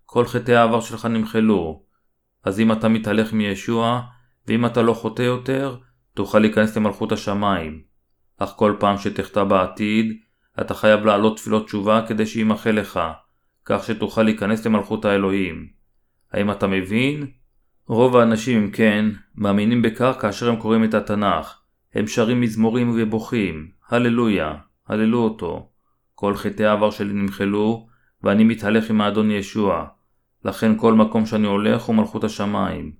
כל 0.05 0.25
חטאי 0.27 0.55
העבר 0.55 0.81
שלך 0.81 1.07
נמחלו, 1.07 1.83
אז 2.45 2.61
אם 2.61 2.73
אתה 2.73 2.89
מתהלך 2.89 3.33
מישוע, 3.33 4.03
ואם 4.49 4.67
אתה 4.67 4.83
לא 4.83 4.95
חוטא 4.95 5.23
יותר, 5.23 5.77
תוכל 6.15 6.39
להיכנס 6.39 6.77
למלכות 6.77 7.13
השמיים. 7.13 7.83
אך 8.39 8.53
כל 8.57 8.77
פעם 8.81 8.99
שתחטא 8.99 9.45
בעתיד, 9.45 10.21
אתה 10.61 10.75
חייב 10.75 11.07
לעלות 11.07 11.37
תפילות 11.37 11.67
תשובה 11.67 12.05
כדי 12.09 12.27
שימחה 12.27 12.71
לך, 12.71 13.01
כך 13.65 13.85
שתוכל 13.85 14.23
להיכנס 14.23 14.67
למלכות 14.67 15.05
האלוהים. 15.05 15.69
האם 16.33 16.51
אתה 16.51 16.67
מבין? 16.67 17.27
רוב 17.87 18.17
האנשים, 18.17 18.63
אם 18.63 18.71
כן, 18.71 19.05
מאמינים 19.35 19.83
בכך 19.83 20.17
כאשר 20.21 20.49
הם 20.49 20.57
קוראים 20.57 20.85
את 20.85 20.95
התנ"ך. 20.95 21.59
הם 21.95 22.07
שרים 22.07 22.41
מזמורים 22.41 22.93
ובוכים, 22.97 23.71
הללויה, 23.89 24.55
הללו 24.89 25.19
אותו. 25.19 25.71
כל 26.15 26.37
חטאי 26.37 26.67
העבר 26.67 26.91
שלי 26.91 27.13
נמחלו, 27.13 27.89
ואני 28.23 28.45
מתהלך 28.45 28.91
עם 28.91 29.01
האדון 29.01 29.31
ישוע. 29.31 29.87
לכן 30.45 30.79
כל 30.79 30.95
מקום 30.95 31.27
שאני 31.27 31.47
הולך 31.47 31.83
הוא 31.83 31.97
מלכות 31.97 32.25
השמיים. 32.25 32.93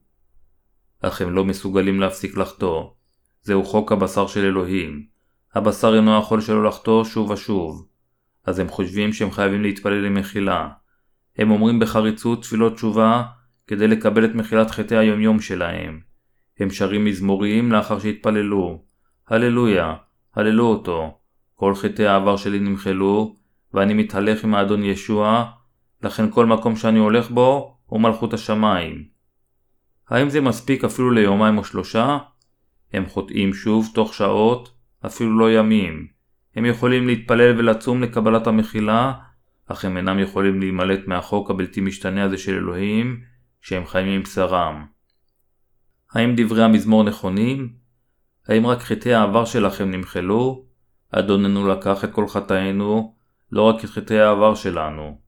אך 1.03 1.21
הם 1.21 1.35
לא 1.35 1.45
מסוגלים 1.45 2.01
להפסיק 2.01 2.37
לחטוא. 2.37 2.91
זהו 3.43 3.65
חוק 3.65 3.93
הבשר 3.93 4.27
של 4.27 4.45
אלוהים. 4.45 5.07
הבשר 5.55 5.95
אינו 5.95 6.19
יכול 6.19 6.41
שלא 6.41 6.65
לחטוא 6.65 7.05
שוב 7.05 7.31
ושוב. 7.31 7.87
אז 8.45 8.59
הם 8.59 8.69
חושבים 8.69 9.13
שהם 9.13 9.31
חייבים 9.31 9.63
להתפלל 9.63 10.07
למחילה. 10.07 10.69
הם 11.39 11.51
אומרים 11.51 11.81
בחריצות 11.81 12.43
תפילות 12.43 12.75
תשובה 12.75 13.23
כדי 13.67 13.89
לקבל 13.89 14.25
את 14.25 14.35
מחילת 14.35 14.71
חטאי 14.71 14.97
היומיום 14.97 15.41
שלהם. 15.41 16.01
הם 16.61 16.71
שרים 16.71 17.05
מזמורים 17.05 17.73
לאחר 17.73 17.99
שהתפללו. 17.99 18.83
הללויה, 19.29 19.95
הללו 20.35 20.67
אותו. 20.67 21.19
כל 21.55 21.75
חטאי 21.75 22.07
העבר 22.07 22.37
שלי 22.37 22.59
נמחלו, 22.59 23.37
ואני 23.75 23.95
מתהלך 23.95 24.45
עם 24.45 24.55
האדון 24.55 24.85
ישוע, 24.85 25.45
לכן 26.03 26.31
כל 26.31 26.47
מקום 26.47 26.77
שאני 26.77 26.99
הולך 26.99 27.31
בו 27.31 27.77
הוא 27.87 28.01
מלכות 28.01 28.35
השמיים. 28.35 29.05
האם 30.09 30.31
זה 30.31 30.41
מספיק 30.41 30.85
אפילו 30.85 31.11
ליומיים 31.11 31.59
או 31.59 31.65
שלושה? 31.65 32.19
הם 32.93 33.07
חוטאים 33.07 33.55
שוב 33.55 33.91
תוך 33.95 34.15
שעות, 34.15 34.71
אפילו 35.07 35.39
לא 35.39 35.53
ימים. 35.53 36.07
הם 36.57 36.65
יכולים 36.65 37.07
להתפלל 37.07 37.59
ולצום 37.59 38.03
לקבלת 38.03 38.47
המחילה, 38.47 39.13
אך 39.67 39.85
הם 39.85 39.97
אינם 39.97 40.19
יכולים 40.19 40.61
להימלט 40.61 41.07
מהחוק 41.07 41.51
הבלתי 41.51 41.81
משתנה 41.81 42.25
הזה 42.25 42.39
של 42.39 42.55
אלוהים, 42.55 43.21
כשהם 43.63 43.87
חיים 43.87 44.09
עם 44.09 44.23
בשרם. 44.23 44.87
האם 46.13 46.35
דברי 46.37 46.65
המזמור 46.65 47.05
נכונים? 47.05 47.73
האם 48.49 48.67
רק 48.67 48.81
חטאי 48.81 49.15
העבר 49.15 49.45
שלכם 49.45 49.91
נמחלו? 49.91 50.65
אדוננו 51.11 51.69
לקח 51.69 52.05
את 52.05 52.13
כל 52.13 52.29
חטאינו, 52.29 53.15
לא 53.53 53.63
רק 53.63 53.85
את 53.85 53.91
חטאי 53.91 54.21
העבר 54.21 54.55
שלנו. 54.55 55.19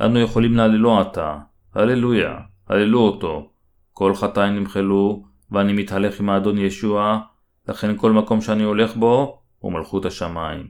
אנו 0.00 0.18
יכולים 0.18 0.56
להללו 0.56 1.00
עתה, 1.00 1.38
הללויה, 1.74 2.38
הללו 2.68 3.00
אותו, 3.00 3.52
כל 3.92 4.14
חטאי 4.14 4.50
נמחלו, 4.50 5.24
ואני 5.50 5.72
מתהלך 5.72 6.20
עם 6.20 6.30
האדון 6.30 6.58
ישוע, 6.58 7.20
לכן 7.68 7.96
כל 7.96 8.12
מקום 8.12 8.40
שאני 8.40 8.62
הולך 8.62 8.96
בו, 8.96 9.42
הוא 9.58 9.72
מלכות 9.72 10.04
השמיים. 10.04 10.68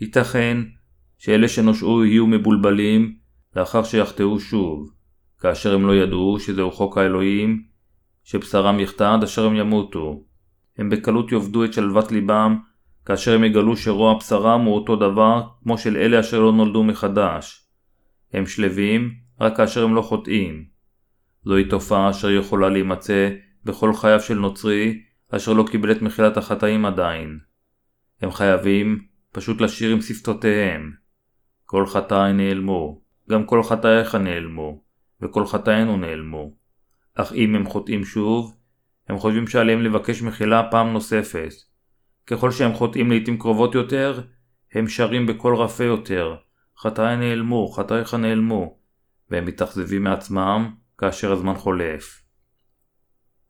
ייתכן 0.00 0.58
שאלה 1.18 1.48
שנושעו 1.48 2.04
יהיו 2.04 2.26
מבולבלים 2.26 3.16
לאחר 3.56 3.84
שיחטאו 3.84 4.40
שוב, 4.40 4.92
כאשר 5.40 5.74
הם 5.74 5.86
לא 5.86 5.96
ידעו 5.96 6.40
שזהו 6.40 6.70
חוק 6.70 6.98
האלוהים, 6.98 7.62
שבשרם 8.24 8.80
יחטא 8.80 9.14
עד 9.14 9.22
אשר 9.22 9.46
הם 9.46 9.56
ימותו. 9.56 10.24
הם 10.78 10.90
בקלות 10.90 11.32
יאבדו 11.32 11.64
את 11.64 11.72
שלוות 11.72 12.12
ליבם, 12.12 12.58
כאשר 13.04 13.34
הם 13.34 13.44
יגלו 13.44 13.76
שרוע 13.76 14.18
בשרם 14.18 14.60
הוא 14.60 14.74
אותו 14.74 14.96
דבר 14.96 15.42
כמו 15.62 15.78
של 15.78 15.96
אלה 15.96 16.20
אשר 16.20 16.40
לא 16.40 16.52
נולדו 16.52 16.84
מחדש. 16.84 17.66
הם 18.32 18.46
שלווים 18.46 19.14
רק 19.40 19.56
כאשר 19.56 19.84
הם 19.84 19.94
לא 19.94 20.02
חוטאים. 20.02 20.64
זוהי 21.44 21.64
תופעה 21.64 22.10
אשר 22.10 22.30
יכולה 22.30 22.68
להימצא 22.68 23.30
בכל 23.64 23.94
חייו 23.94 24.20
של 24.20 24.34
נוצרי 24.34 25.00
אשר 25.30 25.52
לא 25.52 25.64
קיבל 25.70 25.92
את 25.92 26.02
מחילת 26.02 26.36
החטאים 26.36 26.86
עדיין. 26.86 27.38
הם 28.22 28.30
חייבים 28.30 29.06
פשוט 29.32 29.60
לשיר 29.60 29.92
עם 29.92 30.00
שפתותיהם. 30.00 30.92
כל 31.64 31.86
חטאי 31.86 32.32
נעלמו, 32.32 33.00
גם 33.30 33.46
כל 33.46 33.62
חטאיך 33.62 34.14
נעלמו, 34.14 34.82
וכל 35.22 35.46
חטאינו 35.46 35.96
נעלמו. 35.96 36.52
אך 37.14 37.32
אם 37.32 37.54
הם 37.54 37.66
חוטאים 37.66 38.04
שוב, 38.04 38.56
הם 39.08 39.18
חושבים 39.18 39.46
שעליהם 39.46 39.82
לבקש 39.82 40.22
מחילה 40.22 40.68
פעם 40.70 40.92
נוספת. 40.92 41.52
ככל 42.26 42.50
שהם 42.50 42.74
חוטאים 42.74 43.10
לעיתים 43.10 43.38
קרובות 43.38 43.74
יותר, 43.74 44.20
הם 44.72 44.88
שרים 44.88 45.26
בקול 45.26 45.56
רפה 45.56 45.84
יותר, 45.84 46.36
חטאי 46.78 47.16
נעלמו, 47.16 47.68
חטאיך 47.68 48.14
נעלמו, 48.14 48.78
והם 49.30 49.44
מתאכזבים 49.44 50.04
מעצמם 50.04 50.74
כאשר 50.98 51.32
הזמן 51.32 51.54
חולף. 51.54 52.25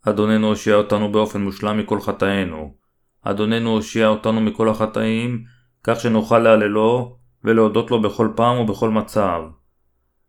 אדוננו 0.08 0.46
הושיע 0.46 0.74
אותנו 0.74 1.12
באופן 1.12 1.40
מושלם 1.40 1.78
מכל 1.78 2.00
חטאינו. 2.00 2.74
אדוננו 3.22 3.70
הושיע 3.70 4.08
אותנו 4.08 4.40
מכל 4.40 4.68
החטאים, 4.68 5.44
כך 5.84 6.00
שנוכל 6.00 6.38
להללו 6.38 7.16
ולהודות 7.44 7.90
לו 7.90 8.02
בכל 8.02 8.28
פעם 8.36 8.58
ובכל 8.58 8.90
מצב. 8.90 9.42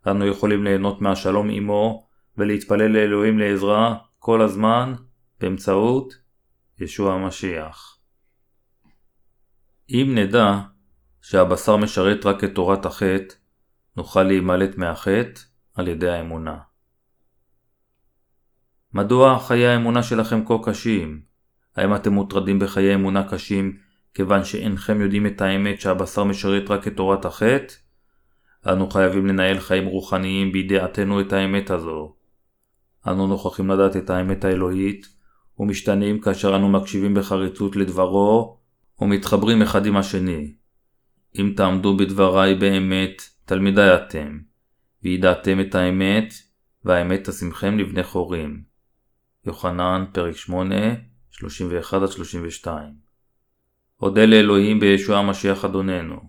אנו 0.06 0.26
יכולים 0.26 0.64
ליהנות 0.64 1.00
מהשלום 1.00 1.50
עמו 1.50 2.08
ולהתפלל 2.36 2.86
לאלוהים 2.86 3.38
לעזרה 3.38 3.94
כל 4.18 4.42
הזמן 4.42 4.94
באמצעות 5.40 6.14
ישוע 6.80 7.14
המשיח. 7.14 7.98
אם 9.90 10.12
נדע 10.14 10.58
שהבשר 11.22 11.76
משרת 11.76 12.26
רק 12.26 12.44
את 12.44 12.54
תורת 12.54 12.86
החטא, 12.86 13.34
נוכל 13.96 14.22
להימלט 14.22 14.76
מהחטא 14.76 15.40
על 15.74 15.88
ידי 15.88 16.10
האמונה. 16.10 16.67
מדוע 18.94 19.38
חיי 19.38 19.66
האמונה 19.66 20.02
שלכם 20.02 20.44
כה 20.46 20.54
קשים? 20.64 21.20
האם 21.76 21.94
אתם 21.94 22.12
מוטרדים 22.12 22.58
בחיי 22.58 22.94
אמונה 22.94 23.28
קשים 23.28 23.76
כיוון 24.14 24.44
שאינכם 24.44 25.00
יודעים 25.00 25.26
את 25.26 25.40
האמת 25.40 25.80
שהבשר 25.80 26.24
משרת 26.24 26.70
רק 26.70 26.88
את 26.88 26.96
תורת 26.96 27.24
החטא? 27.24 27.74
אנו 28.66 28.90
חייבים 28.90 29.26
לנהל 29.26 29.58
חיים 29.58 29.86
רוחניים 29.86 30.52
בידיעתנו 30.52 31.20
את 31.20 31.32
האמת 31.32 31.70
הזו. 31.70 32.14
אנו 33.06 33.26
נוכחים 33.26 33.70
לדעת 33.70 33.96
את 33.96 34.10
האמת 34.10 34.44
האלוהית, 34.44 35.08
ומשתנים 35.58 36.20
כאשר 36.20 36.56
אנו 36.56 36.68
מקשיבים 36.68 37.14
בחריצות 37.14 37.76
לדברו, 37.76 38.58
ומתחברים 39.00 39.62
אחד 39.62 39.86
עם 39.86 39.96
השני. 39.96 40.54
אם 41.38 41.52
תעמדו 41.56 41.96
בדבריי 41.96 42.54
באמת, 42.54 43.22
תלמידי 43.44 43.94
אתם, 43.94 44.38
וידעתם 45.02 45.60
את 45.60 45.74
האמת, 45.74 46.34
והאמת 46.84 47.28
תשימכם 47.28 47.78
לבני 47.78 48.02
חורים. 48.02 48.67
יוחנן, 49.46 50.04
פרק 50.12 50.36
8, 50.36 50.76
31-32 51.32 52.68
אודה 54.02 54.26
לאלוהים 54.26 54.80
בישוע 54.80 55.18
המשיח 55.18 55.64
אדוננו. 55.64 56.20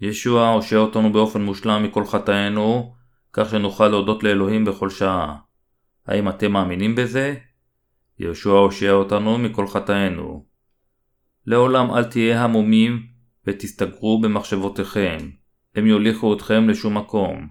ישוע 0.00 0.48
הושע 0.48 0.76
אותנו 0.76 1.12
באופן 1.12 1.42
מושלם 1.42 1.82
מכל 1.82 2.04
חטאינו, 2.06 2.94
כך 3.32 3.50
שנוכל 3.50 3.88
להודות 3.88 4.22
לאלוהים 4.22 4.64
בכל 4.64 4.90
שעה. 4.90 5.36
האם 6.06 6.28
אתם 6.28 6.52
מאמינים 6.52 6.94
בזה? 6.94 7.34
ישוע 8.18 8.58
הושע 8.60 8.90
אותנו 8.90 9.38
מכל 9.38 9.66
חטאינו. 9.66 10.46
לעולם 11.46 11.90
אל 11.90 12.04
תהיה 12.04 12.44
המומים 12.44 13.06
ותסתגרו 13.46 14.20
במחשבותיכם, 14.20 15.18
הם 15.74 15.86
יוליכו 15.86 16.34
אתכם 16.34 16.68
לשום 16.68 16.98
מקום. 16.98 17.48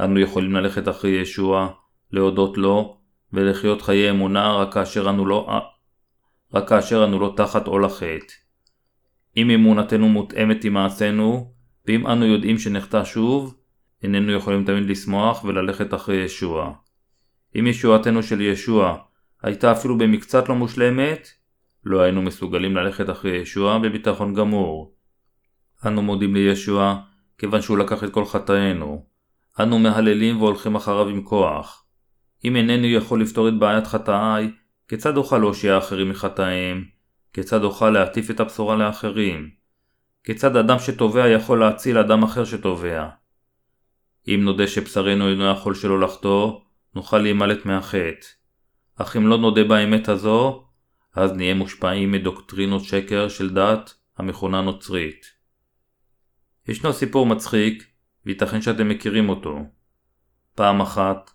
אנו 0.00 0.20
יכולים 0.20 0.52
ללכת 0.52 0.88
אחרי 0.88 1.10
ישוע, 1.10 1.68
להודות 2.10 2.58
לו, 2.58 2.99
ולחיות 3.32 3.82
חיי 3.82 4.10
אמונה 4.10 4.52
רק 4.52 4.74
כאשר 4.74 5.10
אנו 5.10 5.26
לא, 5.26 5.48
רק 6.54 6.68
כאשר 6.68 7.04
אנו 7.04 7.20
לא 7.20 7.34
תחת 7.36 7.66
עול 7.66 7.84
החטא. 7.84 8.34
אם 9.36 9.50
אמונתנו 9.50 10.08
מותאמת 10.08 10.64
עם 10.64 10.74
מעשינו, 10.74 11.52
ואם 11.86 12.06
אנו 12.06 12.26
יודעים 12.26 12.58
שנחטא 12.58 13.04
שוב, 13.04 13.54
איננו 14.02 14.32
יכולים 14.32 14.64
תמיד 14.64 14.90
לשמוח 14.90 15.44
וללכת 15.44 15.94
אחרי 15.94 16.16
ישוע. 16.16 16.72
אם 17.58 17.66
ישועתנו 17.66 18.22
של 18.22 18.40
ישוע 18.40 18.96
הייתה 19.42 19.72
אפילו 19.72 19.98
במקצת 19.98 20.48
לא 20.48 20.54
מושלמת, 20.54 21.28
לא 21.84 22.00
היינו 22.00 22.22
מסוגלים 22.22 22.76
ללכת 22.76 23.10
אחרי 23.10 23.36
ישוע 23.36 23.78
בביטחון 23.78 24.34
גמור. 24.34 24.94
אנו 25.86 26.02
מודים 26.02 26.34
לישוע 26.34 27.00
כיוון 27.38 27.62
שהוא 27.62 27.78
לקח 27.78 28.04
את 28.04 28.12
כל 28.12 28.24
חטאינו. 28.24 29.06
אנו 29.60 29.78
מהללים 29.78 30.42
והולכים 30.42 30.74
אחריו 30.74 31.08
עם 31.08 31.22
כוח. 31.22 31.84
אם 32.44 32.56
אינני 32.56 32.86
יכול 32.86 33.22
לפתור 33.22 33.48
את 33.48 33.58
בעיית 33.58 33.86
חטאיי, 33.86 34.50
כיצד 34.88 35.16
אוכל 35.16 35.38
להושיע 35.38 35.78
אחרים 35.78 36.10
מחטאיהם? 36.10 36.84
כיצד 37.32 37.64
אוכל 37.64 37.90
להטיף 37.90 38.30
את 38.30 38.40
הבשורה 38.40 38.76
לאחרים? 38.76 39.50
כיצד 40.24 40.56
אדם 40.56 40.78
שטובע 40.78 41.28
יכול 41.28 41.60
להציל 41.60 41.98
אדם 41.98 42.22
אחר 42.22 42.44
שטובע? 42.44 43.08
אם 44.28 44.40
נודה 44.44 44.66
שבשרנו 44.66 45.28
אינו 45.28 45.50
יכול 45.50 45.74
שלא 45.74 46.00
לחטוא, 46.00 46.60
נוכל 46.94 47.18
להימלט 47.18 47.66
מהחטא. 47.66 48.26
אך 48.96 49.16
אם 49.16 49.26
לא 49.26 49.38
נודה 49.38 49.64
באמת 49.64 50.08
הזו, 50.08 50.64
אז 51.14 51.32
נהיה 51.32 51.54
מושפעים 51.54 52.12
מדוקטרינות 52.12 52.84
שקר 52.84 53.28
של 53.28 53.54
דת 53.54 53.94
המכונה 54.18 54.60
נוצרית. 54.60 55.26
ישנו 56.68 56.92
סיפור 56.92 57.26
מצחיק, 57.26 57.84
וייתכן 58.26 58.62
שאתם 58.62 58.88
מכירים 58.88 59.28
אותו. 59.28 59.58
פעם 60.54 60.80
אחת, 60.80 61.30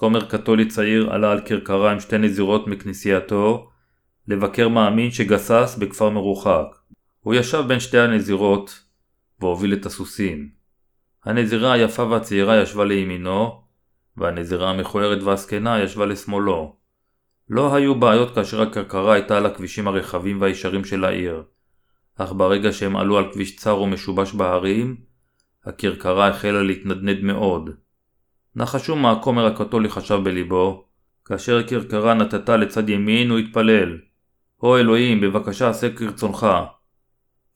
כומר 0.00 0.24
קתולי 0.24 0.66
צעיר 0.66 1.10
עלה 1.10 1.32
על 1.32 1.40
כרכרה 1.44 1.92
עם 1.92 2.00
שתי 2.00 2.18
נזירות 2.18 2.66
מכנסייתו 2.66 3.70
לבקר 4.28 4.68
מאמין 4.68 5.10
שגסס 5.10 5.76
בכפר 5.78 6.10
מרוחק. 6.10 6.66
הוא 7.20 7.34
ישב 7.34 7.64
בין 7.68 7.80
שתי 7.80 7.98
הנזירות 7.98 8.84
והוביל 9.40 9.72
את 9.72 9.86
הסוסים. 9.86 10.48
הנזירה 11.24 11.72
היפה 11.72 12.04
והצעירה 12.04 12.62
ישבה 12.62 12.84
לימינו, 12.84 13.62
והנזירה 14.16 14.70
המכוערת 14.70 15.22
והזקנה 15.22 15.82
ישבה 15.82 16.06
לשמאלו. 16.06 16.76
לא 17.50 17.74
היו 17.74 18.00
בעיות 18.00 18.34
כאשר 18.34 18.62
הכרכרה 18.62 19.14
הייתה 19.14 19.36
על 19.36 19.46
הכבישים 19.46 19.88
הרחבים 19.88 20.40
והישרים 20.40 20.84
של 20.84 21.04
העיר, 21.04 21.42
אך 22.16 22.32
ברגע 22.32 22.72
שהם 22.72 22.96
עלו 22.96 23.18
על 23.18 23.32
כביש 23.32 23.56
צר 23.56 23.80
ומשובש 23.80 24.32
בהרים, 24.32 24.96
הכרכרה 25.64 26.28
החלה 26.28 26.62
להתנדנד 26.62 27.22
מאוד. 27.22 27.70
נחשו 28.56 28.96
מה 28.96 29.12
הכומר 29.12 29.46
הקתולי 29.46 29.88
חשב 29.88 30.20
בליבו, 30.24 30.84
כאשר 31.24 31.58
הכרכרה 31.58 32.14
נטתה 32.14 32.56
לצד 32.56 32.88
ימין 32.88 33.30
הוא 33.30 33.38
התפלל, 33.38 33.98
הו 34.56 34.76
אלוהים, 34.76 35.20
בבקשה 35.20 35.68
עשה 35.68 35.90
כרצונך. 35.96 36.46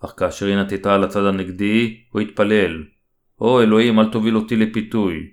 אך 0.04 0.14
כאשר 0.16 0.46
היא 0.46 0.56
נטתה 0.56 0.94
על 0.94 1.04
הצד 1.04 1.24
הנגדי, 1.24 2.00
הוא 2.10 2.20
התפלל, 2.20 2.84
הו 3.36 3.60
אלוהים, 3.60 4.00
אל 4.00 4.10
תוביל 4.10 4.36
אותי 4.36 4.56
לפיתוי. 4.56 5.30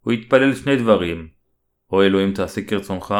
הוא 0.00 0.12
התפלל 0.12 0.54
שני 0.54 0.76
דברים, 0.76 1.28
הו 1.86 2.02
אלוהים 2.02 2.32
תעשה 2.32 2.62
כרצונך, 2.62 3.14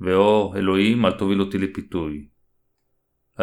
ואו 0.00 0.54
אלוהים, 0.56 1.06
אל 1.06 1.12
תוביל 1.12 1.40
אותי 1.40 1.58
לפיתוי. 1.58 2.26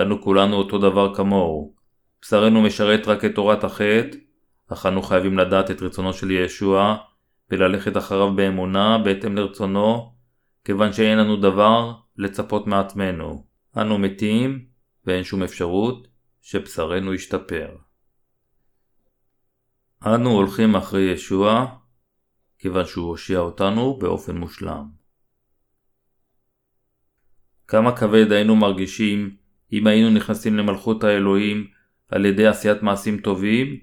אנו 0.02 0.22
כולנו 0.22 0.56
אותו 0.56 0.78
דבר 0.78 1.16
כמוהו. 1.16 1.76
בשרנו 2.22 2.62
משרת 2.62 3.08
רק 3.08 3.26
את 3.26 3.36
תורת 3.36 3.64
החטא, 3.64 4.18
אך 4.68 4.86
אנו 4.86 5.02
חייבים 5.02 5.38
לדעת 5.38 5.72
את 5.72 5.82
רצונו 5.82 6.14
של 6.14 6.32
ישוע 6.32 6.98
וללכת 7.52 7.98
אחריו 7.98 8.36
באמונה 8.36 8.98
בהתאם 8.98 9.36
לרצונו, 9.36 10.14
כיוון 10.66 10.94
שאין 10.94 11.18
לנו 11.18 11.36
דבר 11.38 11.94
לצפות 12.18 12.68
מעצמנו. 12.68 13.46
אנו 13.78 13.98
מתים 13.98 14.66
ואין 15.06 15.24
שום 15.24 15.44
אפשרות 15.44 16.08
שבשרנו 16.42 17.14
ישתפר. 17.14 17.76
אנו 20.06 20.30
הולכים 20.30 20.76
אחרי 20.76 21.02
ישוע 21.02 21.66
כיוון 22.60 22.86
שהוא 22.86 23.08
הושיע 23.08 23.40
אותנו 23.40 23.98
באופן 23.98 24.38
מושלם. 24.38 24.86
כמה 27.68 27.98
כבד 27.98 28.32
היינו 28.32 28.56
מרגישים 28.56 29.36
אם 29.74 29.88
היינו 29.88 30.10
נכנסים 30.10 30.58
למלכות 30.58 31.04
האלוהים 31.04 31.68
על 32.10 32.26
ידי 32.26 32.48
עשיית 32.48 32.84
מעשים 32.84 33.18
טובים, 33.22 33.80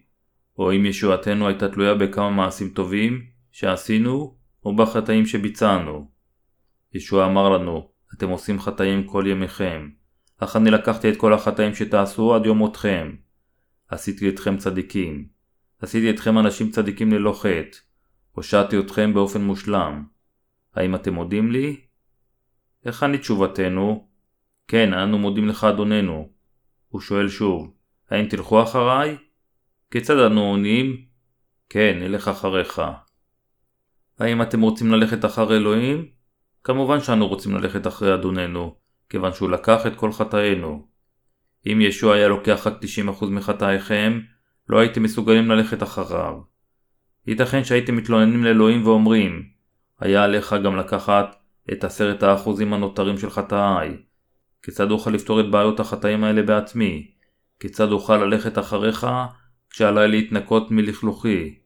או 0.59 0.72
אם 0.72 0.87
ישועתנו 0.87 1.48
הייתה 1.48 1.68
תלויה 1.68 1.94
בכמה 1.94 2.31
מעשים 2.31 2.68
טובים 2.68 3.27
שעשינו 3.55 4.37
או 4.64 4.77
בחטאים 4.77 5.27
שביצענו. 5.27 6.11
ישוע 6.95 7.27
אמר 7.27 7.49
לנו, 7.49 7.90
אתם 8.14 8.29
עושים 8.29 8.61
חטאים 8.61 9.07
כל 9.07 9.25
ימיכם, 9.27 9.90
אך 10.38 10.57
אני 10.57 10.71
לקחתי 10.71 11.11
את 11.11 11.17
כל 11.17 11.35
החטאים 11.35 11.75
שתעשו 11.75 12.35
עד 12.35 12.47
יום 12.47 12.59
מותכם. 12.59 13.17
עשיתי 13.88 14.29
אתכם 14.29 14.57
צדיקים. 14.57 15.29
עשיתי 15.83 16.11
אתכם 16.11 16.38
אנשים 16.38 16.71
צדיקים 16.71 17.12
ללא 17.12 17.33
חטא. 17.33 17.79
הושעתי 18.33 18.79
אתכם 18.79 19.14
באופן 19.14 19.40
מושלם. 19.40 20.05
האם 20.75 20.95
אתם 20.95 21.14
מודים 21.14 21.53
לי? 21.53 21.81
היכן 22.85 23.12
היא 23.12 23.21
תשובתנו? 23.21 24.09
כן, 24.69 24.93
אנו 24.95 25.19
מודים 25.19 25.49
לך 25.49 25.64
אדוננו. 25.64 26.29
הוא 26.88 27.01
שואל 27.01 27.29
שוב, 27.29 27.75
האם 28.11 28.29
תלכו 28.29 28.62
אחריי? 28.62 29.17
כיצד 29.90 30.19
אנו 30.19 30.40
עונים? 30.40 31.05
כן, 31.69 31.99
נלך 32.01 32.29
אחריך. 32.29 32.83
האם 34.18 34.42
אתם 34.42 34.61
רוצים 34.61 34.92
ללכת 34.92 35.24
אחר 35.24 35.57
אלוהים? 35.57 36.07
כמובן 36.64 37.00
שאנו 37.00 37.29
רוצים 37.29 37.55
ללכת 37.55 37.87
אחרי 37.87 38.14
אדוננו, 38.14 38.74
כיוון 39.09 39.33
שהוא 39.33 39.50
לקח 39.50 39.87
את 39.87 39.96
כל 39.96 40.12
חטאינו. 40.12 40.87
אם 41.66 41.81
ישוע 41.81 42.14
היה 42.14 42.29
לוקח 42.29 42.66
רק 42.66 42.74
90% 43.20 43.24
מחטאיכם, 43.24 44.20
לא 44.68 44.79
הייתם 44.79 45.03
מסוגלים 45.03 45.50
ללכת 45.50 45.83
אחריו. 45.83 46.35
ייתכן 47.27 47.64
שהייתם 47.64 47.96
מתלוננים 47.96 48.44
לאלוהים 48.44 48.87
ואומרים, 48.87 49.42
היה 50.00 50.24
עליך 50.24 50.57
גם 50.64 50.77
לקחת 50.77 51.37
את 51.72 51.85
עשרת 51.85 52.22
האחוזים 52.22 52.72
הנותרים 52.72 53.18
של 53.18 53.31
חטאיי. 53.31 53.96
כיצד 54.62 54.90
אוכל 54.90 55.11
לפתור 55.11 55.40
את 55.40 55.50
בעיות 55.50 55.81
החטאים 55.81 56.24
האלה 56.24 56.42
בעצמי? 56.42 57.11
כיצד 57.61 57.92
אוכל 57.92 58.16
ללכת 58.16 58.59
אחריך 58.59 59.07
כשעליי 59.70 60.09
להתנקות 60.09 60.70
מלכלוכי? 60.70 61.59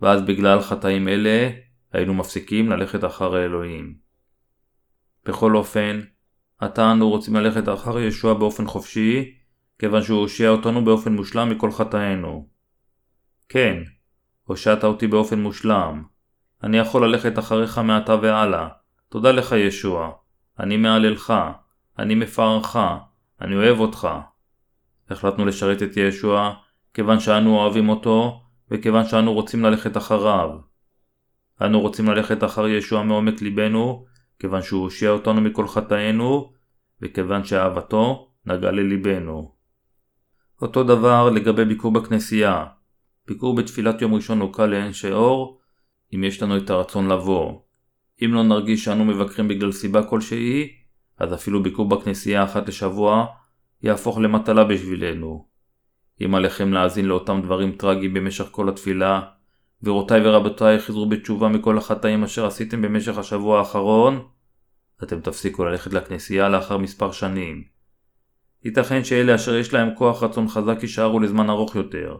ואז 0.00 0.22
בגלל 0.22 0.60
חטאים 0.60 1.08
אלה, 1.08 1.50
היינו 1.92 2.14
מפסיקים 2.14 2.70
ללכת 2.70 3.04
אחר 3.04 3.34
האלוהים. 3.34 3.94
בכל 5.24 5.56
אופן, 5.56 6.00
עתה 6.58 6.92
אנו 6.92 7.08
רוצים 7.08 7.36
ללכת 7.36 7.68
אחר 7.68 7.98
ישוע 7.98 8.34
באופן 8.34 8.66
חופשי, 8.66 9.34
כיוון 9.78 10.02
שהוא 10.02 10.20
הושיע 10.20 10.48
אותנו 10.48 10.84
באופן 10.84 11.12
מושלם 11.12 11.50
מכל 11.50 11.72
חטאינו. 11.72 12.48
כן, 13.48 13.82
הושעת 14.44 14.84
אותי 14.84 15.06
באופן 15.06 15.38
מושלם. 15.38 16.04
אני 16.62 16.78
יכול 16.78 17.04
ללכת 17.06 17.38
אחריך 17.38 17.78
מעתה 17.78 18.14
והלאה. 18.22 18.68
תודה 19.08 19.32
לך 19.32 19.52
ישוע. 19.52 20.10
אני 20.60 20.76
מהללך. 20.76 21.34
אני 21.98 22.14
מפארך. 22.14 22.76
אני 23.40 23.56
אוהב 23.56 23.80
אותך. 23.80 24.08
החלטנו 25.10 25.44
לשרת 25.44 25.82
את 25.82 25.96
ישוע, 25.96 26.54
כיוון 26.94 27.20
שאנו 27.20 27.58
אוהבים 27.58 27.88
אותו, 27.88 28.42
וכיוון 28.70 29.04
שאנו 29.06 29.32
רוצים 29.32 29.62
ללכת 29.64 29.96
אחריו. 29.96 30.67
אנו 31.62 31.80
רוצים 31.80 32.06
ללכת 32.06 32.44
אחר 32.44 32.68
ישוע 32.68 33.02
מעומק 33.02 33.42
ליבנו, 33.42 34.04
כיוון 34.38 34.62
שהוא 34.62 34.82
הושיע 34.82 35.10
אותנו 35.10 35.40
מכל 35.40 35.68
חטאינו, 35.68 36.52
וכיוון 37.02 37.44
שאהבתו 37.44 38.30
נגעה 38.46 38.70
לליבנו. 38.70 39.52
אותו 40.62 40.84
דבר 40.84 41.30
לגבי 41.30 41.64
ביקור 41.64 41.92
בכנסייה. 41.92 42.64
ביקור 43.26 43.56
בתפילת 43.56 44.02
יום 44.02 44.14
ראשון 44.14 44.40
הוא 44.40 44.52
קל 44.52 44.66
לאין 44.66 44.92
שאור, 44.92 45.60
אם 46.14 46.24
יש 46.24 46.42
לנו 46.42 46.56
את 46.56 46.70
הרצון 46.70 47.08
לבוא. 47.08 47.60
אם 48.24 48.34
לא 48.34 48.42
נרגיש 48.42 48.84
שאנו 48.84 49.04
מבקרים 49.04 49.48
בגלל 49.48 49.72
סיבה 49.72 50.02
כלשהי, 50.02 50.68
אז 51.18 51.34
אפילו 51.34 51.62
ביקור 51.62 51.88
בכנסייה 51.88 52.44
אחת 52.44 52.68
לשבוע 52.68 53.26
יהפוך 53.82 54.18
למטלה 54.18 54.64
בשבילנו. 54.64 55.48
אם 56.24 56.34
עליכם 56.34 56.72
להאזין 56.72 57.04
לאותם 57.04 57.40
דברים 57.42 57.72
טרגיים 57.72 58.14
במשך 58.14 58.44
כל 58.50 58.68
התפילה, 58.68 59.20
גבירותיי 59.82 60.20
ורבותיי 60.26 60.78
חזרו 60.78 61.08
בתשובה 61.08 61.48
מכל 61.48 61.78
החטאים 61.78 62.24
אשר 62.24 62.46
עשיתם 62.46 62.82
במשך 62.82 63.18
השבוע 63.18 63.58
האחרון, 63.58 64.26
אתם 65.02 65.20
תפסיקו 65.20 65.64
ללכת 65.64 65.92
לכנסייה 65.92 66.48
לאחר 66.48 66.78
מספר 66.78 67.12
שנים. 67.12 67.64
ייתכן 68.64 69.04
שאלה 69.04 69.34
אשר 69.34 69.56
יש 69.56 69.74
להם 69.74 69.94
כוח 69.94 70.22
רצון 70.22 70.48
חזק 70.48 70.78
יישארו 70.82 71.20
לזמן 71.20 71.50
ארוך 71.50 71.76
יותר. 71.76 72.18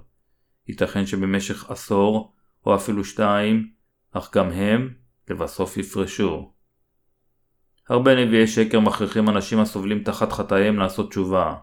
ייתכן 0.68 1.06
שבמשך 1.06 1.70
עשור, 1.70 2.32
או 2.66 2.74
אפילו 2.74 3.04
שתיים, 3.04 3.70
אך 4.12 4.36
גם 4.36 4.50
הם 4.50 4.94
לבסוף 5.30 5.76
יפרשו. 5.76 6.52
הרבה 7.88 8.24
נביאי 8.24 8.46
שקר 8.46 8.80
מכריחים 8.80 9.28
אנשים 9.28 9.60
הסובלים 9.60 10.02
תחת 10.02 10.32
חטאיהם 10.32 10.78
לעשות 10.78 11.10
תשובה. 11.10 11.54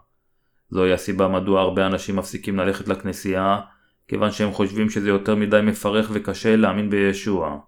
זוהי 0.69 0.93
הסיבה 0.93 1.27
מדוע 1.27 1.62
הרבה 1.62 1.88
אנשים 1.88 2.15
מפסיקים 2.15 2.58
ללכת 2.58 2.88
לכנסייה, 2.88 3.60
כיוון 4.08 4.32
שהם 4.32 4.52
חושבים 4.52 4.89
שזה 4.89 5.10
יותר 5.10 5.36
מדי 5.36 5.60
מפרך 5.63 6.10
וקשה 6.13 6.56
להאמין 6.56 6.89
בישוע. 6.89 7.60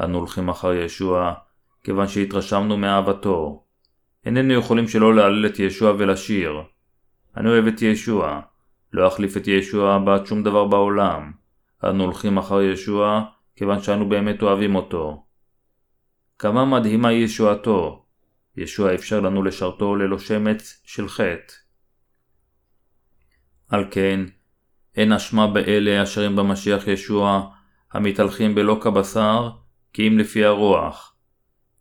אנו 0.00 0.18
הולכים 0.18 0.48
אחר 0.48 0.74
ישוע, 0.74 1.34
כיוון 1.82 2.08
שהתרשמנו 2.08 2.76
מאהבתו. 2.76 3.64
איננו 4.26 4.52
יכולים 4.52 4.88
שלא 4.88 5.14
להלל 5.14 5.46
את 5.46 5.58
ישוע 5.58 5.92
ולשיר. 5.98 6.52
אני 7.36 7.48
אוהב 7.48 7.66
את 7.66 7.82
ישוע. 7.82 8.40
לא 8.92 9.08
אחליף 9.08 9.36
את 9.36 9.48
ישוע 9.48 9.98
בעד 9.98 10.26
שום 10.26 10.42
דבר 10.42 10.64
בעולם. 10.64 11.32
אנו 11.84 12.04
הולכים 12.04 12.38
אחר 12.38 12.62
ישוע, 12.62 13.24
כיוון 13.56 13.82
שאנו 13.82 14.08
באמת 14.08 14.42
אוהבים 14.42 14.76
אותו. 14.76 15.24
כמה 16.38 16.64
מדהימה 16.64 17.12
ישועתו. 17.12 18.04
ישוע 18.56 18.94
אפשר 18.94 19.20
לנו 19.20 19.42
לשרתו 19.42 19.96
ללא 19.96 20.18
שמץ 20.18 20.80
של 20.84 21.08
חטא. 21.08 21.52
על 23.68 23.84
כן, 23.90 24.20
אין 24.98 25.12
אשמה 25.12 25.46
באלה 25.46 26.02
אשר 26.02 26.24
הם 26.24 26.36
במשיח 26.36 26.86
ישוע, 26.86 27.50
המתהלכים 27.92 28.54
בלא 28.54 28.78
כבשר, 28.80 29.50
כי 29.92 30.08
אם 30.08 30.18
לפי 30.18 30.44
הרוח. 30.44 31.14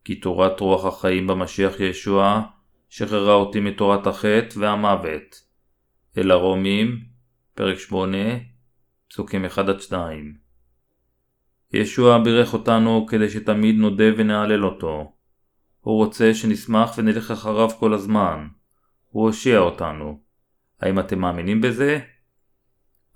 כי 0.03 0.15
תורת 0.15 0.59
רוח 0.59 0.85
החיים 0.85 1.27
במשיח 1.27 1.79
ישוע, 1.79 2.41
שחררה 2.89 3.33
אותי 3.33 3.59
מתורת 3.59 4.07
החטא 4.07 4.59
והמוות. 4.59 5.41
אל 6.17 6.31
הרומים, 6.31 6.99
פרק 7.53 7.79
8, 7.79 8.17
פסוקים 9.09 9.45
1-2. 9.45 9.93
ישוע 11.73 12.23
בירך 12.23 12.53
אותנו 12.53 13.05
כדי 13.09 13.29
שתמיד 13.29 13.75
נודה 13.75 14.05
ונהלל 14.17 14.65
אותו. 14.65 15.13
הוא 15.79 15.97
רוצה 15.97 16.33
שנשמח 16.33 16.97
ונלך 16.97 17.31
אחריו 17.31 17.69
כל 17.69 17.93
הזמן. 17.93 18.47
הוא 19.09 19.25
הושיע 19.25 19.59
אותנו. 19.59 20.19
האם 20.81 20.99
אתם 20.99 21.19
מאמינים 21.19 21.61
בזה? 21.61 21.99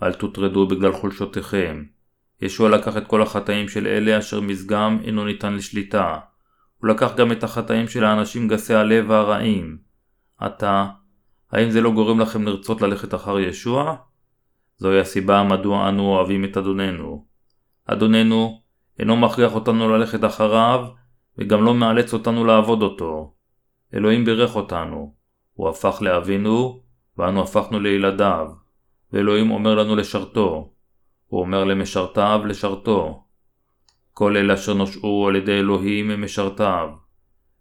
אל 0.03 0.13
תוטרדו 0.13 0.67
בגלל 0.67 0.93
חולשותיכם. 0.93 1.83
ישוע 2.41 2.69
לקח 2.69 2.97
את 2.97 3.07
כל 3.07 3.21
החטאים 3.21 3.69
של 3.69 3.87
אלה 3.87 4.19
אשר 4.19 4.41
מזגם 4.41 4.97
אינו 5.03 5.25
ניתן 5.25 5.53
לשליטה. 5.53 6.19
הוא 6.77 6.89
לקח 6.89 7.15
גם 7.15 7.31
את 7.31 7.43
החטאים 7.43 7.87
של 7.87 8.03
האנשים 8.03 8.47
גסי 8.47 8.73
הלב 8.73 9.09
והרעים. 9.09 9.77
עתה, 10.37 10.87
האם 11.51 11.71
זה 11.71 11.81
לא 11.81 11.91
גורם 11.91 12.19
לכם 12.19 12.43
לרצות 12.43 12.81
ללכת 12.81 13.13
אחר 13.13 13.39
ישוע? 13.39 13.95
זוהי 14.77 14.99
הסיבה 14.99 15.43
מדוע 15.43 15.89
אנו 15.89 16.03
אוהבים 16.03 16.45
את 16.45 16.57
אדוננו. 16.57 17.25
אדוננו 17.85 18.61
אינו 18.99 19.17
מכריח 19.17 19.55
אותנו 19.55 19.89
ללכת 19.89 20.25
אחריו, 20.25 20.87
וגם 21.37 21.63
לא 21.63 21.73
מאלץ 21.73 22.13
אותנו 22.13 22.45
לעבוד 22.45 22.81
אותו. 22.81 23.33
אלוהים 23.93 24.25
בירך 24.25 24.55
אותנו. 24.55 25.13
הוא 25.53 25.69
הפך 25.69 25.97
לאבינו, 26.01 26.81
ואנו 27.17 27.41
הפכנו 27.41 27.79
לילדיו. 27.79 28.47
ואלוהים 29.13 29.51
אומר 29.51 29.75
לנו 29.75 29.95
לשרתו. 29.95 30.73
הוא 31.27 31.41
אומר 31.41 31.63
למשרתיו 31.63 32.41
לשרתו. 32.45 33.23
כל 34.13 34.37
אלה 34.37 34.53
אשר 34.53 34.73
נושעו 34.73 35.27
על 35.27 35.35
ידי 35.35 35.59
אלוהים 35.59 36.11
הם 36.11 36.23
משרתיו. 36.23 36.89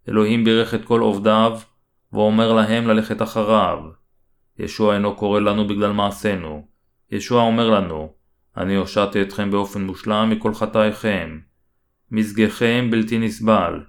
אלוהים 0.09 0.43
בירך 0.43 0.73
את 0.73 0.85
כל 0.85 0.99
עובדיו, 0.99 1.59
ואומר 2.13 2.53
להם 2.53 2.87
ללכת 2.87 3.21
אחריו. 3.21 3.79
ישוע 4.59 4.93
אינו 4.93 5.15
קורא 5.15 5.39
לנו 5.39 5.67
בגלל 5.67 5.91
מעשינו. 5.91 6.67
ישוע 7.11 7.41
אומר 7.41 7.69
לנו, 7.69 8.13
אני 8.57 8.75
הושעתי 8.75 9.21
אתכם 9.21 9.51
באופן 9.51 9.81
מושלם 9.81 10.29
מכל 10.29 10.53
חטאיכם. 10.53 11.39
מזגכם 12.11 12.87
בלתי 12.91 13.17
נסבל. 13.17 13.83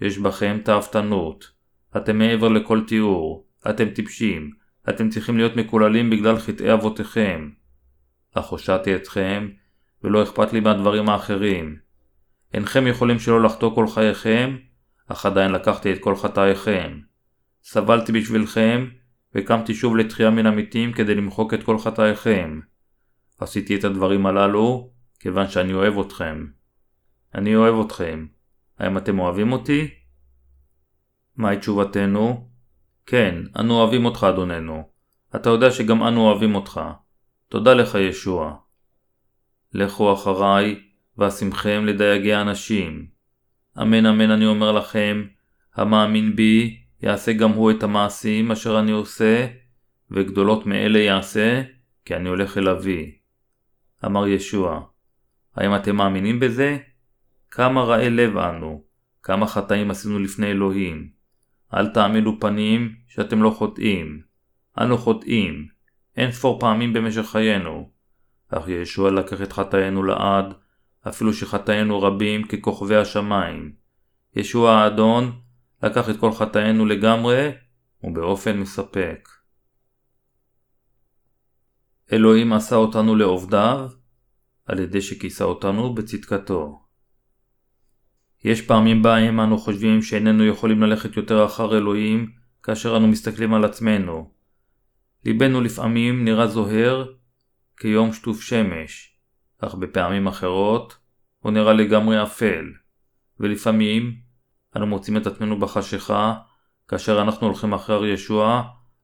יש 0.00 0.18
בכם 0.18 0.58
תאוותנות. 0.64 1.50
אתם 1.96 2.18
מעבר 2.18 2.48
לכל 2.48 2.80
תיאור. 2.86 3.46
אתם 3.70 3.88
טיפשים. 3.88 4.65
אתם 4.88 5.08
צריכים 5.08 5.36
להיות 5.36 5.56
מקוללים 5.56 6.10
בגלל 6.10 6.38
חטאי 6.38 6.72
אבותיכם. 6.72 7.50
אך 8.34 8.46
הושעתי 8.46 8.96
אתכם, 8.96 9.48
ולא 10.04 10.22
אכפת 10.22 10.52
לי 10.52 10.60
מהדברים 10.60 11.08
האחרים. 11.08 11.76
אינכם 12.54 12.86
יכולים 12.86 13.18
שלא 13.18 13.42
לחטוא 13.42 13.74
כל 13.74 13.88
חייכם, 13.88 14.56
אך 15.06 15.26
עדיין 15.26 15.52
לקחתי 15.52 15.92
את 15.92 15.98
כל 16.00 16.16
חטאיכם. 16.16 17.00
סבלתי 17.62 18.12
בשבילכם, 18.12 18.88
וקמתי 19.34 19.74
שוב 19.74 19.96
לתחייה 19.96 20.30
מן 20.30 20.46
המתים 20.46 20.92
כדי 20.92 21.14
למחוק 21.14 21.54
את 21.54 21.62
כל 21.62 21.78
חטאיכם. 21.78 22.60
עשיתי 23.40 23.76
את 23.76 23.84
הדברים 23.84 24.26
הללו, 24.26 24.90
כיוון 25.20 25.48
שאני 25.48 25.72
אוהב 25.72 25.98
אתכם. 25.98 26.46
אני 27.34 27.56
אוהב 27.56 27.86
אתכם. 27.86 28.26
האם 28.78 28.98
אתם 28.98 29.18
אוהבים 29.18 29.52
אותי? 29.52 29.90
מהי 31.36 31.58
תשובתנו? 31.58 32.48
כן, 33.06 33.34
אנו 33.58 33.74
אוהבים 33.74 34.04
אותך, 34.04 34.26
אדוננו. 34.28 34.88
אתה 35.36 35.50
יודע 35.50 35.70
שגם 35.70 36.02
אנו 36.02 36.20
אוהבים 36.20 36.54
אותך. 36.54 36.80
תודה 37.48 37.74
לך, 37.74 37.94
ישוע. 37.94 38.56
לכו 39.72 40.12
אחריי, 40.12 40.80
ואשמכם 41.18 41.86
לדייגי 41.86 42.32
האנשים. 42.32 43.06
אמן 43.82 44.06
אמן 44.06 44.30
אני 44.30 44.46
אומר 44.46 44.72
לכם, 44.72 45.24
המאמין 45.74 46.36
בי, 46.36 46.82
יעשה 47.02 47.32
גם 47.32 47.50
הוא 47.50 47.70
את 47.70 47.82
המעשים 47.82 48.52
אשר 48.52 48.80
אני 48.80 48.92
עושה, 48.92 49.46
וגדולות 50.10 50.66
מאלה 50.66 50.98
יעשה, 50.98 51.62
כי 52.04 52.16
אני 52.16 52.28
הולך 52.28 52.58
אל 52.58 52.68
אבי. 52.68 53.18
אמר 54.04 54.26
ישוע, 54.26 54.80
האם 55.56 55.76
אתם 55.76 55.96
מאמינים 55.96 56.40
בזה? 56.40 56.78
כמה 57.50 57.82
רעי 57.82 58.10
לב 58.10 58.36
אנו, 58.36 58.84
כמה 59.22 59.46
חטאים 59.46 59.90
עשינו 59.90 60.18
לפני 60.18 60.46
אלוהים. 60.46 61.15
אל 61.74 61.86
תעמידו 61.86 62.36
פנים 62.40 62.94
שאתם 63.08 63.42
לא 63.42 63.50
חוטאים. 63.50 64.20
אנו 64.80 64.98
חוטאים, 64.98 65.68
אין 66.16 66.32
ספור 66.32 66.60
פעמים 66.60 66.92
במשך 66.92 67.26
חיינו. 67.26 67.90
אך 68.48 68.68
ישוע 68.68 69.10
לקח 69.10 69.42
את 69.42 69.52
חטאינו 69.52 70.02
לעד, 70.02 70.54
אפילו 71.08 71.32
שחטאינו 71.32 72.02
רבים 72.02 72.46
ככוכבי 72.46 72.96
השמיים. 72.96 73.72
ישוע 74.36 74.72
האדון 74.72 75.40
לקח 75.82 76.10
את 76.10 76.20
כל 76.20 76.32
חטאינו 76.32 76.86
לגמרי 76.86 77.50
ובאופן 78.02 78.58
מספק. 78.58 79.28
אלוהים 82.12 82.52
עשה 82.52 82.76
אותנו 82.76 83.16
לעובדיו 83.16 83.90
על 84.66 84.78
ידי 84.78 85.02
שכיסה 85.02 85.44
אותנו 85.44 85.94
בצדקתו. 85.94 86.85
יש 88.46 88.62
פעמים 88.62 89.02
בהם 89.02 89.40
אנו 89.40 89.58
חושבים 89.58 90.02
שאיננו 90.02 90.44
יכולים 90.44 90.82
ללכת 90.82 91.16
יותר 91.16 91.44
אחר 91.44 91.76
אלוהים 91.76 92.30
כאשר 92.62 92.96
אנו 92.96 93.08
מסתכלים 93.08 93.54
על 93.54 93.64
עצמנו. 93.64 94.30
ליבנו 95.24 95.60
לפעמים 95.60 96.24
נראה 96.24 96.46
זוהר 96.46 97.06
כיום 97.76 98.12
שטוף 98.12 98.40
שמש, 98.40 99.16
אך 99.58 99.74
בפעמים 99.74 100.26
אחרות 100.26 100.96
הוא 101.38 101.52
נראה 101.52 101.72
לגמרי 101.72 102.22
אפל, 102.22 102.64
ולפעמים 103.40 104.16
אנו 104.76 104.86
מוצאים 104.86 105.16
את 105.16 105.26
עצמנו 105.26 105.58
בחשיכה 105.58 106.34
כאשר 106.88 107.22
אנחנו 107.22 107.46
הולכים 107.46 107.72
אחר 107.74 108.04
ישוע 108.04 108.62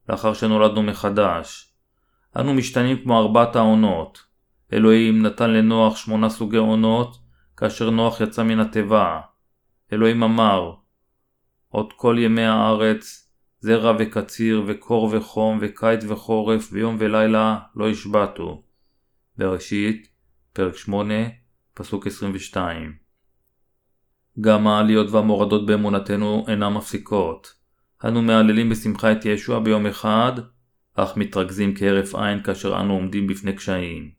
לאחר 0.08 0.34
שנולדנו 0.34 0.82
מחדש. 0.82 1.74
אנו 2.36 2.54
משתנים 2.54 3.02
כמו 3.02 3.18
ארבעת 3.18 3.56
העונות. 3.56 4.22
אלוהים 4.72 5.22
נתן 5.22 5.50
לנוח 5.50 5.96
שמונה 5.96 6.28
סוגי 6.28 6.56
עונות 6.56 7.16
כאשר 7.56 7.90
נוח 7.90 8.20
יצא 8.20 8.42
מן 8.42 8.60
התיבה. 8.60 9.20
אלוהים 9.92 10.22
אמר 10.22 10.74
עוד 11.68 11.92
כל 11.92 12.16
ימי 12.18 12.44
הארץ 12.44 13.32
זרע 13.60 13.96
וקציר 13.98 14.62
וקור 14.66 15.08
וחום 15.12 15.58
וקיץ 15.60 16.04
וחורף 16.08 16.68
ויום 16.72 16.96
ולילה 16.98 17.58
לא 17.76 17.90
השבתו. 17.90 18.62
בראשית, 19.36 20.08
פרק 20.52 20.76
8, 20.76 21.14
פסוק 21.74 22.06
22 22.06 23.02
גם 24.40 24.66
העליות 24.66 25.10
והמורדות 25.10 25.66
באמונתנו 25.66 26.44
אינן 26.48 26.72
מפסיקות. 26.72 27.54
אנו 28.04 28.22
מהללים 28.22 28.70
בשמחה 28.70 29.12
את 29.12 29.24
ישוע 29.24 29.60
ביום 29.60 29.86
אחד, 29.86 30.32
אך 30.94 31.16
מתרכזים 31.16 31.74
כהרף 31.76 32.14
עין 32.14 32.42
כאשר 32.42 32.80
אנו 32.80 32.94
עומדים 32.94 33.26
בפני 33.26 33.56
קשיים. 33.56 34.10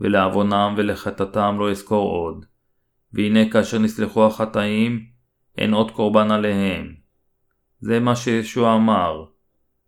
ולעוונם 0.00 0.74
ולחטאתם 0.76 1.56
לא 1.58 1.70
אזכור 1.70 2.10
עוד. 2.10 2.44
והנה 3.12 3.50
כאשר 3.50 3.78
נסלחו 3.78 4.26
החטאים, 4.26 5.06
אין 5.58 5.72
עוד 5.72 5.90
קורבן 5.90 6.30
עליהם. 6.30 6.94
זה 7.80 8.00
מה 8.00 8.16
שישוע 8.16 8.74
אמר. 8.74 9.24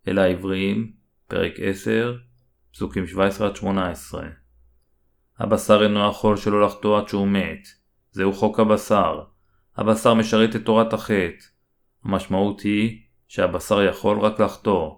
אל 0.07 0.19
העברים, 0.19 0.91
פרק 1.27 1.53
10, 1.57 2.17
פסוקים 2.73 3.03
17-18. 3.63 3.65
הבשר 5.39 5.83
אינו 5.83 6.09
יכול 6.09 6.37
שלא 6.37 6.61
לחטוא 6.61 6.99
עד 6.99 7.07
שהוא 7.07 7.27
מת. 7.27 7.67
זהו 8.11 8.33
חוק 8.33 8.59
הבשר. 8.59 9.21
הבשר 9.77 10.13
משרת 10.13 10.55
את 10.55 10.65
תורת 10.65 10.93
החטא. 10.93 11.45
המשמעות 12.03 12.61
היא 12.61 13.01
שהבשר 13.27 13.83
יכול 13.83 14.19
רק 14.19 14.39
לחטוא. 14.39 14.95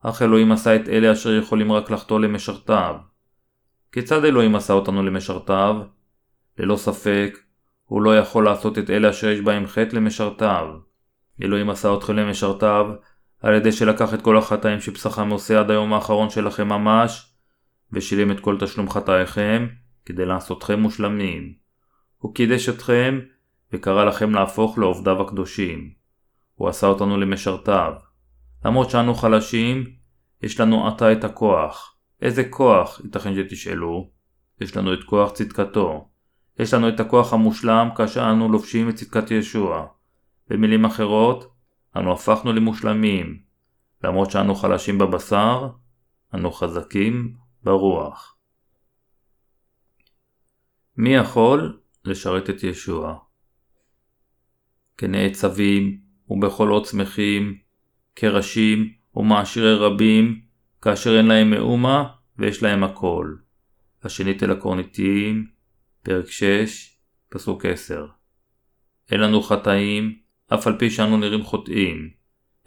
אך 0.00 0.22
אלוהים 0.22 0.52
עשה 0.52 0.76
את 0.76 0.88
אלה 0.88 1.12
אשר 1.12 1.34
יכולים 1.34 1.72
רק 1.72 1.90
לחטוא 1.90 2.20
למשרתיו. 2.20 2.96
כיצד 3.92 4.24
אלוהים 4.24 4.54
עשה 4.54 4.72
אותנו 4.72 5.02
למשרתיו? 5.02 5.76
ללא 6.58 6.76
ספק, 6.76 7.38
הוא 7.90 8.02
לא 8.02 8.18
יכול 8.18 8.44
לעשות 8.44 8.78
את 8.78 8.90
אלה 8.90 9.10
אשר 9.10 9.28
יש 9.28 9.40
בהם 9.40 9.66
חטא 9.66 9.96
למשרתיו. 9.96 10.66
אלוהים 11.42 11.70
עשה 11.70 11.94
אתכם 11.94 12.16
למשרתיו 12.16 12.86
על 13.40 13.54
ידי 13.54 13.72
שלקח 13.72 14.14
את 14.14 14.22
כל 14.22 14.38
החטאים 14.38 14.80
שפסחם 14.80 15.30
עושה 15.30 15.60
עד 15.60 15.70
היום 15.70 15.92
האחרון 15.92 16.30
שלכם 16.30 16.68
ממש, 16.68 17.34
ושילם 17.92 18.30
את 18.30 18.40
כל 18.40 18.56
תשלום 18.60 18.90
חטאיכם 18.90 19.66
כדי 20.04 20.26
לעשותכם 20.26 20.80
מושלמים. 20.80 21.54
הוא 22.18 22.34
קידש 22.34 22.68
אתכם 22.68 23.20
וקרא 23.72 24.04
לכם 24.04 24.34
להפוך 24.34 24.78
לעובדיו 24.78 25.22
הקדושים. 25.22 25.90
הוא 26.54 26.68
עשה 26.68 26.86
אותנו 26.86 27.18
למשרתיו. 27.18 27.92
למרות 28.64 28.90
שאנו 28.90 29.14
חלשים, 29.14 29.90
יש 30.42 30.60
לנו 30.60 30.88
עתה 30.88 31.12
את 31.12 31.24
הכוח. 31.24 31.96
איזה 32.22 32.44
כוח, 32.50 33.00
ייתכן 33.04 33.34
שתשאלו? 33.34 34.10
יש 34.60 34.76
לנו 34.76 34.94
את 34.94 35.04
כוח 35.04 35.32
צדקתו. 35.32 36.09
יש 36.60 36.74
לנו 36.74 36.88
את 36.88 37.00
הכוח 37.00 37.32
המושלם 37.32 37.88
כאשר 37.96 38.30
אנו 38.30 38.48
לובשים 38.48 38.88
את 38.88 38.94
צדקת 38.94 39.30
ישוע. 39.30 39.86
במילים 40.48 40.84
אחרות, 40.84 41.54
אנו 41.96 42.12
הפכנו 42.12 42.52
למושלמים. 42.52 43.40
למרות 44.04 44.30
שאנו 44.30 44.54
חלשים 44.54 44.98
בבשר, 44.98 45.68
אנו 46.34 46.52
חזקים 46.52 47.34
ברוח. 47.62 48.36
מי 50.96 51.14
יכול 51.14 51.80
לשרת 52.04 52.50
את 52.50 52.64
ישוע? 52.64 53.18
כנעצבים 54.98 56.00
ובכל 56.28 56.70
אות 56.70 56.86
שמחים, 56.86 57.58
כראשים 58.16 58.92
ומעשירי 59.16 59.74
רבים, 59.74 60.40
כאשר 60.82 61.16
אין 61.16 61.26
להם 61.26 61.50
מאומה 61.50 62.12
ויש 62.38 62.62
להם 62.62 62.84
הכל. 62.84 63.34
השנית 64.02 64.42
אל 64.42 64.50
הקורניתיים, 64.50 65.59
פרק 66.02 66.30
6, 66.30 66.96
פסוק 67.28 67.66
10. 67.66 68.06
אין 69.10 69.20
לנו 69.20 69.42
חטאים, 69.42 70.18
אף 70.54 70.66
על 70.66 70.78
פי 70.78 70.90
שאנו 70.90 71.16
נראים 71.16 71.42
חוטאים. 71.42 72.10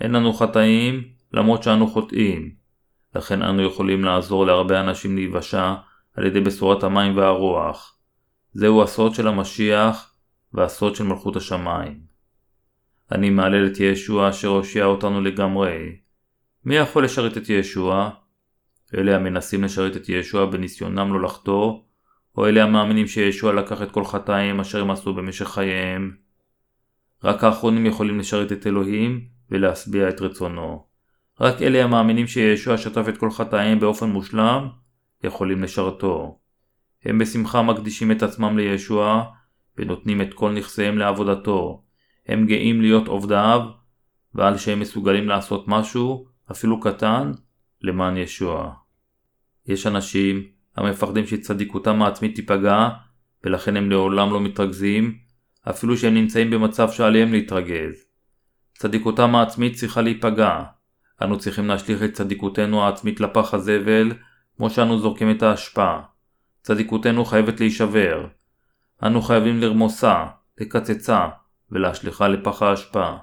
אין 0.02 0.12
לנו 0.12 0.34
חטאים, 0.34 1.04
למרות 1.34 1.64
שאנו 1.64 1.88
חוטאים. 1.88 2.56
לכן 3.16 3.42
אנו 3.42 3.62
יכולים 3.62 4.04
לעזור 4.04 4.46
להרבה 4.46 4.80
אנשים 4.80 5.16
להיוושע 5.16 5.74
על 6.14 6.26
ידי 6.26 6.42
בשורת 6.42 6.84
המים 6.84 7.18
והרוח. 7.18 7.98
זהו 8.54 8.84
הסוד 8.84 9.14
של 9.14 9.28
המשיח 9.28 10.14
והסוד 10.54 10.96
של 10.96 11.04
מלכות 11.04 11.36
השמיים. 11.36 12.00
אני 13.12 13.30
מהלל 13.30 13.68
את 13.68 13.80
ישוע 13.80 14.30
אשר 14.30 14.48
הושיע 14.48 14.86
אותנו 14.86 15.22
לגמרי. 15.22 15.98
מי 16.66 16.76
יכול 16.76 17.06
לשרת 17.06 17.38
את 17.38 17.50
ישוע? 17.50 18.10
אלה 18.98 19.16
המנסים 19.16 19.64
לשרת 19.64 19.96
את 19.96 20.10
ישוע 20.10 20.46
בניסיונם 20.46 21.14
לא 21.14 21.22
לחטוא, 21.22 21.80
או 22.38 22.48
אלה 22.48 22.64
המאמינים 22.64 23.08
שישוע 23.08 23.54
לקח 23.54 23.82
את 23.82 23.92
כל 23.92 24.06
חטאים 24.06 24.60
אשר 24.60 24.82
הם 24.82 24.92
עשו 24.92 25.14
במשך 25.14 25.48
חייהם. 25.48 26.16
רק 27.24 27.44
האחרונים 27.44 27.86
יכולים 27.86 28.20
לשרת 28.20 28.52
את 28.52 28.68
אלוהים 28.68 29.26
ולהשביע 29.52 30.10
את 30.10 30.22
רצונו. 30.22 30.86
רק 31.42 31.62
אלה 31.62 31.84
המאמינים 31.84 32.28
שישוע 32.28 32.78
שטף 32.78 33.06
את 33.10 33.18
כל 33.18 33.32
חטאים 33.32 33.80
באופן 33.80 34.10
מושלם, 34.10 34.68
יכולים 35.24 35.64
לשרתו. 35.64 36.40
הם 37.06 37.20
בשמחה 37.20 37.62
מקדישים 37.62 38.12
את 38.12 38.24
עצמם 38.24 38.58
לישוע, 38.58 39.24
ונותנים 39.78 40.22
את 40.22 40.34
כל 40.34 40.52
נכסיהם 40.52 40.98
לעבודתו. 40.98 41.84
הם 42.28 42.46
גאים 42.46 42.82
להיות 42.82 43.08
עובדיו, 43.08 43.62
ועל 44.36 44.58
שהם 44.58 44.80
מסוגלים 44.80 45.28
לעשות 45.28 45.66
משהו, 45.68 46.28
אפילו 46.52 46.80
קטן, 46.80 47.32
למען 47.82 48.18
ישוע. 48.18 48.74
יש 49.68 49.88
אנשים 49.88 50.48
המפחדים 50.76 51.28
שצדיקותם 51.28 52.02
העצמית 52.02 52.36
תיפגע, 52.36 52.90
ולכן 53.44 53.78
הם 53.78 53.92
לעולם 53.92 54.34
לא 54.34 54.42
מתרכזים, 54.42 55.18
אפילו 55.70 55.98
שהם 55.98 56.14
נמצאים 56.14 56.52
במצב 56.52 56.92
שעליהם 56.92 57.32
להתרגז. 57.32 58.06
צדיקותם 58.78 59.36
העצמית 59.36 59.76
צריכה 59.76 60.02
להיפגע. 60.02 60.64
אנו 61.22 61.40
צריכים 61.40 61.68
להשליך 61.68 62.04
את 62.04 62.14
צדיקותנו 62.14 62.84
העצמית 62.84 63.20
לפח 63.20 63.54
הזבל, 63.54 64.12
כמו 64.58 64.70
שאנו 64.70 65.00
זורקים 65.00 65.32
את 65.32 65.44
האשפה. 65.44 65.98
צדיקותנו 66.62 67.26
חייבת 67.26 67.60
להישבר. 67.60 68.28
אנו 69.04 69.22
חייבים 69.22 69.60
לרמוסה, 69.60 70.26
לקצצה, 70.60 71.28
ולהשליכה 71.72 72.28
לפח 72.28 72.62
האשפה. 72.62 73.14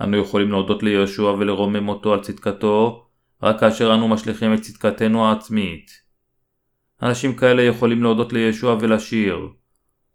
אנו 0.00 0.16
יכולים 0.16 0.50
להודות 0.50 0.82
ליהושע 0.82 1.22
ולרומם 1.22 1.88
אותו 1.88 2.12
על 2.12 2.20
צדקתו, 2.20 3.06
רק 3.42 3.60
כאשר 3.60 3.94
אנו 3.94 4.08
משליכים 4.08 4.54
את 4.54 4.60
צדקתנו 4.60 5.28
העצמית. 5.28 6.03
אנשים 7.02 7.36
כאלה 7.36 7.62
יכולים 7.62 8.02
להודות 8.02 8.32
לישוע 8.32 8.76
ולשיר. 8.80 9.48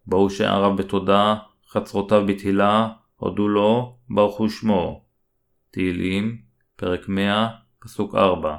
בואו 0.06 0.30
שעריו 0.30 0.76
בתודה, 0.76 1.36
חצרותיו 1.70 2.24
בתהילה, 2.28 2.90
הודו 3.16 3.48
לו, 3.48 3.98
ברכו 4.10 4.50
שמו. 4.50 5.04
תהילים, 5.72 6.38
פרק 6.76 7.10
100, 7.10 7.48
פסוק 7.80 8.16
4. 8.16 8.58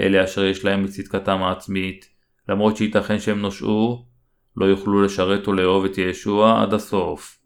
אלה 0.00 0.24
אשר 0.24 0.44
יש 0.44 0.64
להם 0.64 0.84
את 0.84 0.90
צדקתם 0.90 1.42
העצמית, 1.42 2.08
למרות 2.48 2.76
שייתכן 2.76 3.18
שהם 3.18 3.40
נושעו, 3.40 4.06
לא 4.56 4.64
יוכלו 4.64 5.02
לשרת 5.02 5.46
או 5.46 5.52
לאהוב 5.52 5.84
את 5.84 5.98
ישוע 5.98 6.62
עד 6.62 6.74
הסוף. 6.74 7.38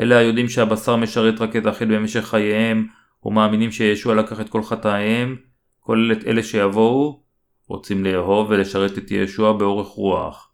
אלה 0.00 0.18
היודעים 0.18 0.48
שהבשר 0.48 0.96
משרת 0.96 1.40
רק 1.40 1.56
את 1.56 1.66
החטא 1.66 1.84
במשך 1.84 2.24
חייהם, 2.24 2.86
ומאמינים 3.24 3.72
שישוע 3.72 4.14
לקח 4.14 4.40
את 4.40 4.48
כל 4.48 4.62
חטאיהם, 4.62 5.36
כולל 5.80 6.12
את 6.12 6.24
אלה 6.26 6.42
שיבואו, 6.42 7.22
רוצים 7.70 8.04
לאהוב 8.04 8.50
ולשרת 8.50 8.98
את 8.98 9.10
ישוע 9.10 9.52
באורך 9.52 9.88
רוח. 9.88 10.52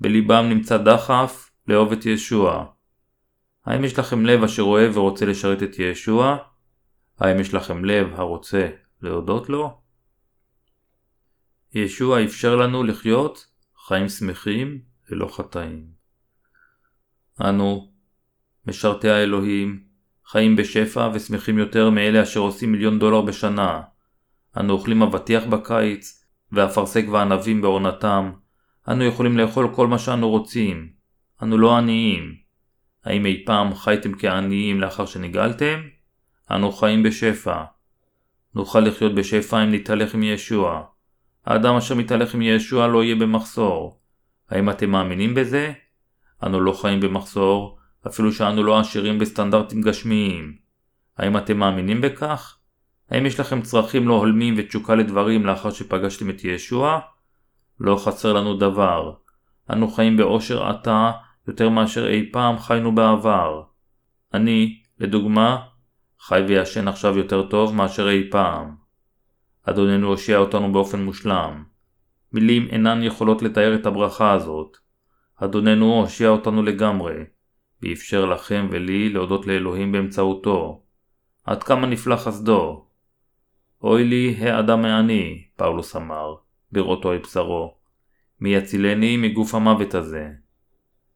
בליבם 0.00 0.46
נמצא 0.48 0.76
דחף 0.76 1.50
לאהוב 1.66 1.92
את 1.92 2.06
ישוע. 2.06 2.66
האם 3.66 3.84
יש 3.84 3.98
לכם 3.98 4.26
לב 4.26 4.42
אשר 4.42 4.62
אוהב 4.62 4.96
ורוצה 4.96 5.26
לשרת 5.26 5.62
את 5.62 5.78
ישוע? 5.78 6.36
האם 7.18 7.40
יש 7.40 7.54
לכם 7.54 7.84
לב 7.84 8.20
הרוצה 8.20 8.68
להודות 9.02 9.48
לו? 9.48 9.80
ישוע 11.74 12.24
אפשר 12.24 12.56
לנו 12.56 12.84
לחיות 12.84 13.46
חיים 13.86 14.08
שמחים 14.08 14.80
ללא 15.08 15.28
חטאים. 15.32 15.86
אנו, 17.40 17.92
משרתי 18.66 19.08
האלוהים, 19.08 19.84
חיים 20.26 20.56
בשפע 20.56 21.10
ושמחים 21.14 21.58
יותר 21.58 21.90
מאלה 21.90 22.22
אשר 22.22 22.40
עושים 22.40 22.72
מיליון 22.72 22.98
דולר 22.98 23.20
בשנה. 23.20 23.82
אנו 24.56 24.72
אוכלים 24.72 25.02
אבטיח 25.02 25.44
בקיץ, 25.44 26.19
והאפרסק 26.52 27.04
והענבים 27.10 27.60
בעונתם, 27.60 28.32
אנו 28.88 29.04
יכולים 29.04 29.38
לאכול 29.38 29.74
כל 29.74 29.86
מה 29.86 29.98
שאנו 29.98 30.30
רוצים. 30.30 30.88
אנו 31.42 31.58
לא 31.58 31.76
עניים. 31.76 32.34
האם 33.04 33.26
אי 33.26 33.42
פעם 33.46 33.74
חייתם 33.74 34.18
כעניים 34.18 34.80
לאחר 34.80 35.06
שנגאלתם? 35.06 35.80
אנו 36.50 36.72
חיים 36.72 37.02
בשפע. 37.02 37.64
נוכל 38.54 38.80
לחיות 38.80 39.14
בשפע 39.14 39.64
אם 39.64 39.72
נתהלך 39.72 40.14
עם 40.14 40.22
ישוע. 40.22 40.82
האדם 41.46 41.74
אשר 41.74 41.94
מתהלך 41.94 42.34
עם 42.34 42.42
ישוע 42.42 42.86
לא 42.86 43.04
יהיה 43.04 43.14
במחסור. 43.14 44.00
האם 44.50 44.70
אתם 44.70 44.90
מאמינים 44.90 45.34
בזה? 45.34 45.72
אנו 46.42 46.60
לא 46.60 46.72
חיים 46.72 47.00
במחסור, 47.00 47.78
אפילו 48.06 48.32
שאנו 48.32 48.62
לא 48.62 48.80
עשירים 48.80 49.18
בסטנדרטים 49.18 49.82
גשמיים. 49.82 50.56
האם 51.18 51.36
אתם 51.36 51.58
מאמינים 51.58 52.00
בכך? 52.00 52.58
האם 53.10 53.26
יש 53.26 53.40
לכם 53.40 53.62
צרכים 53.62 54.08
לא 54.08 54.14
הולמים 54.14 54.54
ותשוקה 54.56 54.94
לדברים 54.94 55.46
לאחר 55.46 55.70
שפגשתם 55.70 56.30
את 56.30 56.44
ישוע? 56.44 57.00
לא 57.80 57.96
חסר 57.96 58.32
לנו 58.32 58.56
דבר. 58.56 59.12
אנו 59.72 59.88
חיים 59.88 60.16
באושר 60.16 60.66
עתה 60.66 61.10
יותר 61.48 61.68
מאשר 61.68 62.08
אי 62.08 62.32
פעם 62.32 62.58
חיינו 62.58 62.94
בעבר. 62.94 63.62
אני, 64.34 64.82
לדוגמה, 64.98 65.62
חי 66.20 66.40
וישן 66.48 66.88
עכשיו 66.88 67.18
יותר 67.18 67.48
טוב 67.48 67.74
מאשר 67.74 68.08
אי 68.08 68.30
פעם. 68.30 68.74
אדוננו 69.62 70.08
הושיע 70.08 70.38
אותנו 70.38 70.72
באופן 70.72 71.02
מושלם. 71.02 71.64
מילים 72.32 72.68
אינן 72.70 73.02
יכולות 73.02 73.42
לתאר 73.42 73.74
את 73.74 73.86
הברכה 73.86 74.32
הזאת. 74.32 74.76
אדוננו 75.36 76.00
הושיע 76.00 76.28
אותנו 76.28 76.62
לגמרי, 76.62 77.14
ואפשר 77.82 78.24
לכם 78.24 78.68
ולי 78.70 79.08
להודות 79.08 79.46
לאלוהים 79.46 79.92
באמצעותו. 79.92 80.82
עד 81.44 81.62
כמה 81.62 81.86
נפלא 81.86 82.16
חסדו. 82.16 82.89
אוי 83.82 84.04
לי 84.04 84.36
האדם 84.38 84.84
העני, 84.84 85.44
פאולוס 85.56 85.96
אמר, 85.96 86.34
בראותו 86.72 87.10
על 87.10 87.18
בשרו. 87.18 87.74
מי 88.40 88.54
יצילני 88.54 89.16
מגוף 89.16 89.54
המוות 89.54 89.94
הזה? 89.94 90.28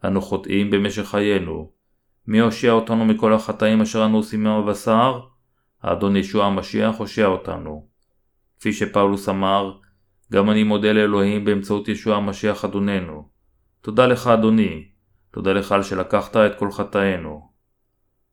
אנו 0.05 0.21
חוטאים 0.21 0.71
במשך 0.71 1.03
חיינו. 1.03 1.71
מי 2.27 2.39
הושיע 2.39 2.73
אותנו 2.73 3.05
מכל 3.05 3.33
החטאים 3.33 3.81
אשר 3.81 4.05
אנו 4.05 4.17
עושים 4.17 4.45
מהבשר? 4.45 5.21
האדון 5.83 6.17
ישוע 6.17 6.47
המשיח 6.47 6.97
הושיע 6.97 7.27
אותנו. 7.27 7.89
כפי 8.59 8.73
שפאולוס 8.73 9.29
אמר, 9.29 9.73
גם 10.33 10.51
אני 10.51 10.63
מודה 10.63 10.93
לאלוהים 10.93 11.45
באמצעות 11.45 11.89
ישוע 11.89 12.17
המשיח 12.17 12.65
אדוננו. 12.65 13.29
תודה 13.81 14.07
לך 14.07 14.27
אדוני, 14.27 14.89
תודה 15.31 15.53
לך 15.53 15.73
על 15.73 15.83
שלקחת 15.83 16.37
את 16.37 16.59
כל 16.59 16.71
חטאינו. 16.71 17.51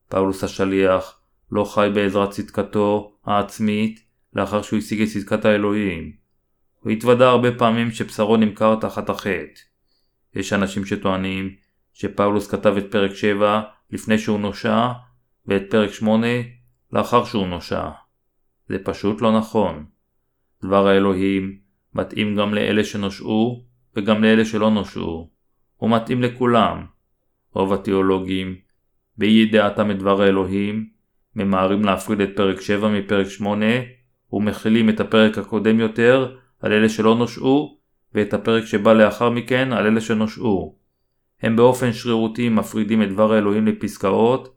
פאולוס 0.10 0.44
השליח 0.44 1.20
לא 1.52 1.64
חי 1.64 1.90
בעזרת 1.94 2.30
צדקתו 2.30 3.18
העצמית 3.26 4.11
לאחר 4.34 4.62
שהוא 4.62 4.80
השיג 4.80 5.02
את 5.02 5.08
צדקת 5.08 5.46
האלוהים. 5.46 6.12
הוא 6.80 6.92
התוודה 6.92 7.30
הרבה 7.30 7.52
פעמים 7.52 7.92
שבשרו 7.92 8.38
נמכר 8.38 8.76
תחת 8.76 9.10
החטא. 9.10 9.62
יש 10.36 10.54
אנשים 10.54 10.86
שטוענים 10.86 11.56
שפאולוס 11.94 12.48
כתב 12.48 12.76
את 12.78 12.92
פרק 12.92 13.16
7 13.16 13.62
לפני 13.92 14.18
שהוא 14.18 14.40
נושע 14.40 14.88
ואת 15.46 15.64
פרק 15.70 15.92
8 15.92 16.28
לאחר 16.94 17.26
שהוא 17.26 17.48
נושע. 17.48 17.90
זה 18.70 18.78
פשוט 18.84 19.22
לא 19.22 19.38
נכון. 19.38 19.86
דבר 20.64 20.88
האלוהים 20.88 21.58
מתאים 21.94 22.36
גם 22.36 22.54
לאלה 22.54 22.84
שנושעו 22.84 23.66
וגם 23.96 24.24
לאלה 24.24 24.46
שלא 24.46 24.70
נושעו. 24.70 25.30
הוא 25.76 25.90
מתאים 25.90 26.22
לכולם. 26.22 26.86
רוב 27.54 27.74
התיאולוגים, 27.74 28.56
באי 29.18 29.30
ידיעתם 29.30 29.92
את 29.92 30.00
דבר 30.00 30.22
האלוהים, 30.22 30.90
ממהרים 31.36 31.86
להפריד 31.86 32.22
את 32.22 32.30
פרק 32.36 32.62
7 32.62 32.90
מפרק 32.90 33.28
8 33.28 33.66
ומכילים 34.34 34.90
את 34.90 35.00
הפרק 35.00 35.38
הקודם 35.38 35.80
יותר 35.80 36.36
על 36.60 36.74
אלה 36.74 36.90
שלא 36.90 37.16
נושעו 37.16 37.78
ואת 38.14 38.34
הפרק 38.34 38.66
שבא 38.66 38.94
לאחר 38.94 39.30
מכן 39.30 39.74
על 39.74 39.86
אלה 39.86 40.02
שנושעו. 40.02 40.76
הם 41.42 41.56
באופן 41.56 41.94
שרירותי 41.94 42.50
מפרידים 42.50 43.04
את 43.04 43.10
דבר 43.10 43.34
האלוהים 43.34 43.68
לפסקאות, 43.68 44.56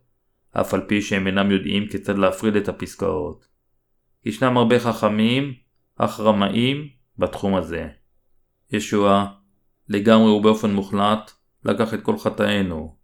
אף 0.52 0.74
על 0.74 0.80
פי 0.80 1.02
שהם 1.02 1.26
אינם 1.26 1.50
יודעים 1.50 1.88
כיצד 1.88 2.18
להפריד 2.18 2.56
את 2.56 2.68
הפסקאות. 2.68 3.46
ישנם 4.24 4.56
הרבה 4.56 4.80
חכמים, 4.80 5.54
אך 5.96 6.20
רמאים, 6.20 6.88
בתחום 7.18 7.54
הזה. 7.54 7.88
ישוע, 8.72 9.26
לגמרי 9.88 10.30
ובאופן 10.30 10.70
מוחלט, 10.70 11.30
לקח 11.64 11.94
את 11.94 12.02
כל 12.02 12.18
חטאינו. 12.18 12.96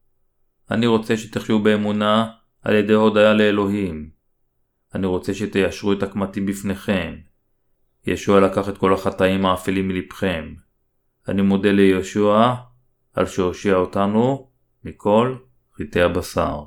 אני 0.71 0.87
רוצה 0.87 1.17
שתחיו 1.17 1.63
באמונה 1.63 2.31
על 2.63 2.75
ידי 2.75 2.93
הודיה 2.93 3.33
לאלוהים. 3.33 4.20
אני 4.95 5.07
רוצה 5.07 5.35
שתיישרו 5.35 5.93
את 5.93 6.03
הקמטים 6.03 6.47
בפניכם. 6.47 7.17
ישוע 8.07 8.41
לקח 8.41 8.69
את 8.69 8.79
כל 8.79 8.95
החטאים 8.95 9.47
האפלים 9.47 9.89
מלבכם. 9.89 10.55
אני 11.29 11.43
מודה 11.43 11.73
לישוע 11.73 12.57
על 13.13 13.27
שהושיע 13.27 13.75
אותנו 13.75 14.51
מכל 14.85 15.37
חטאי 15.81 16.03
הבשר. 16.03 16.65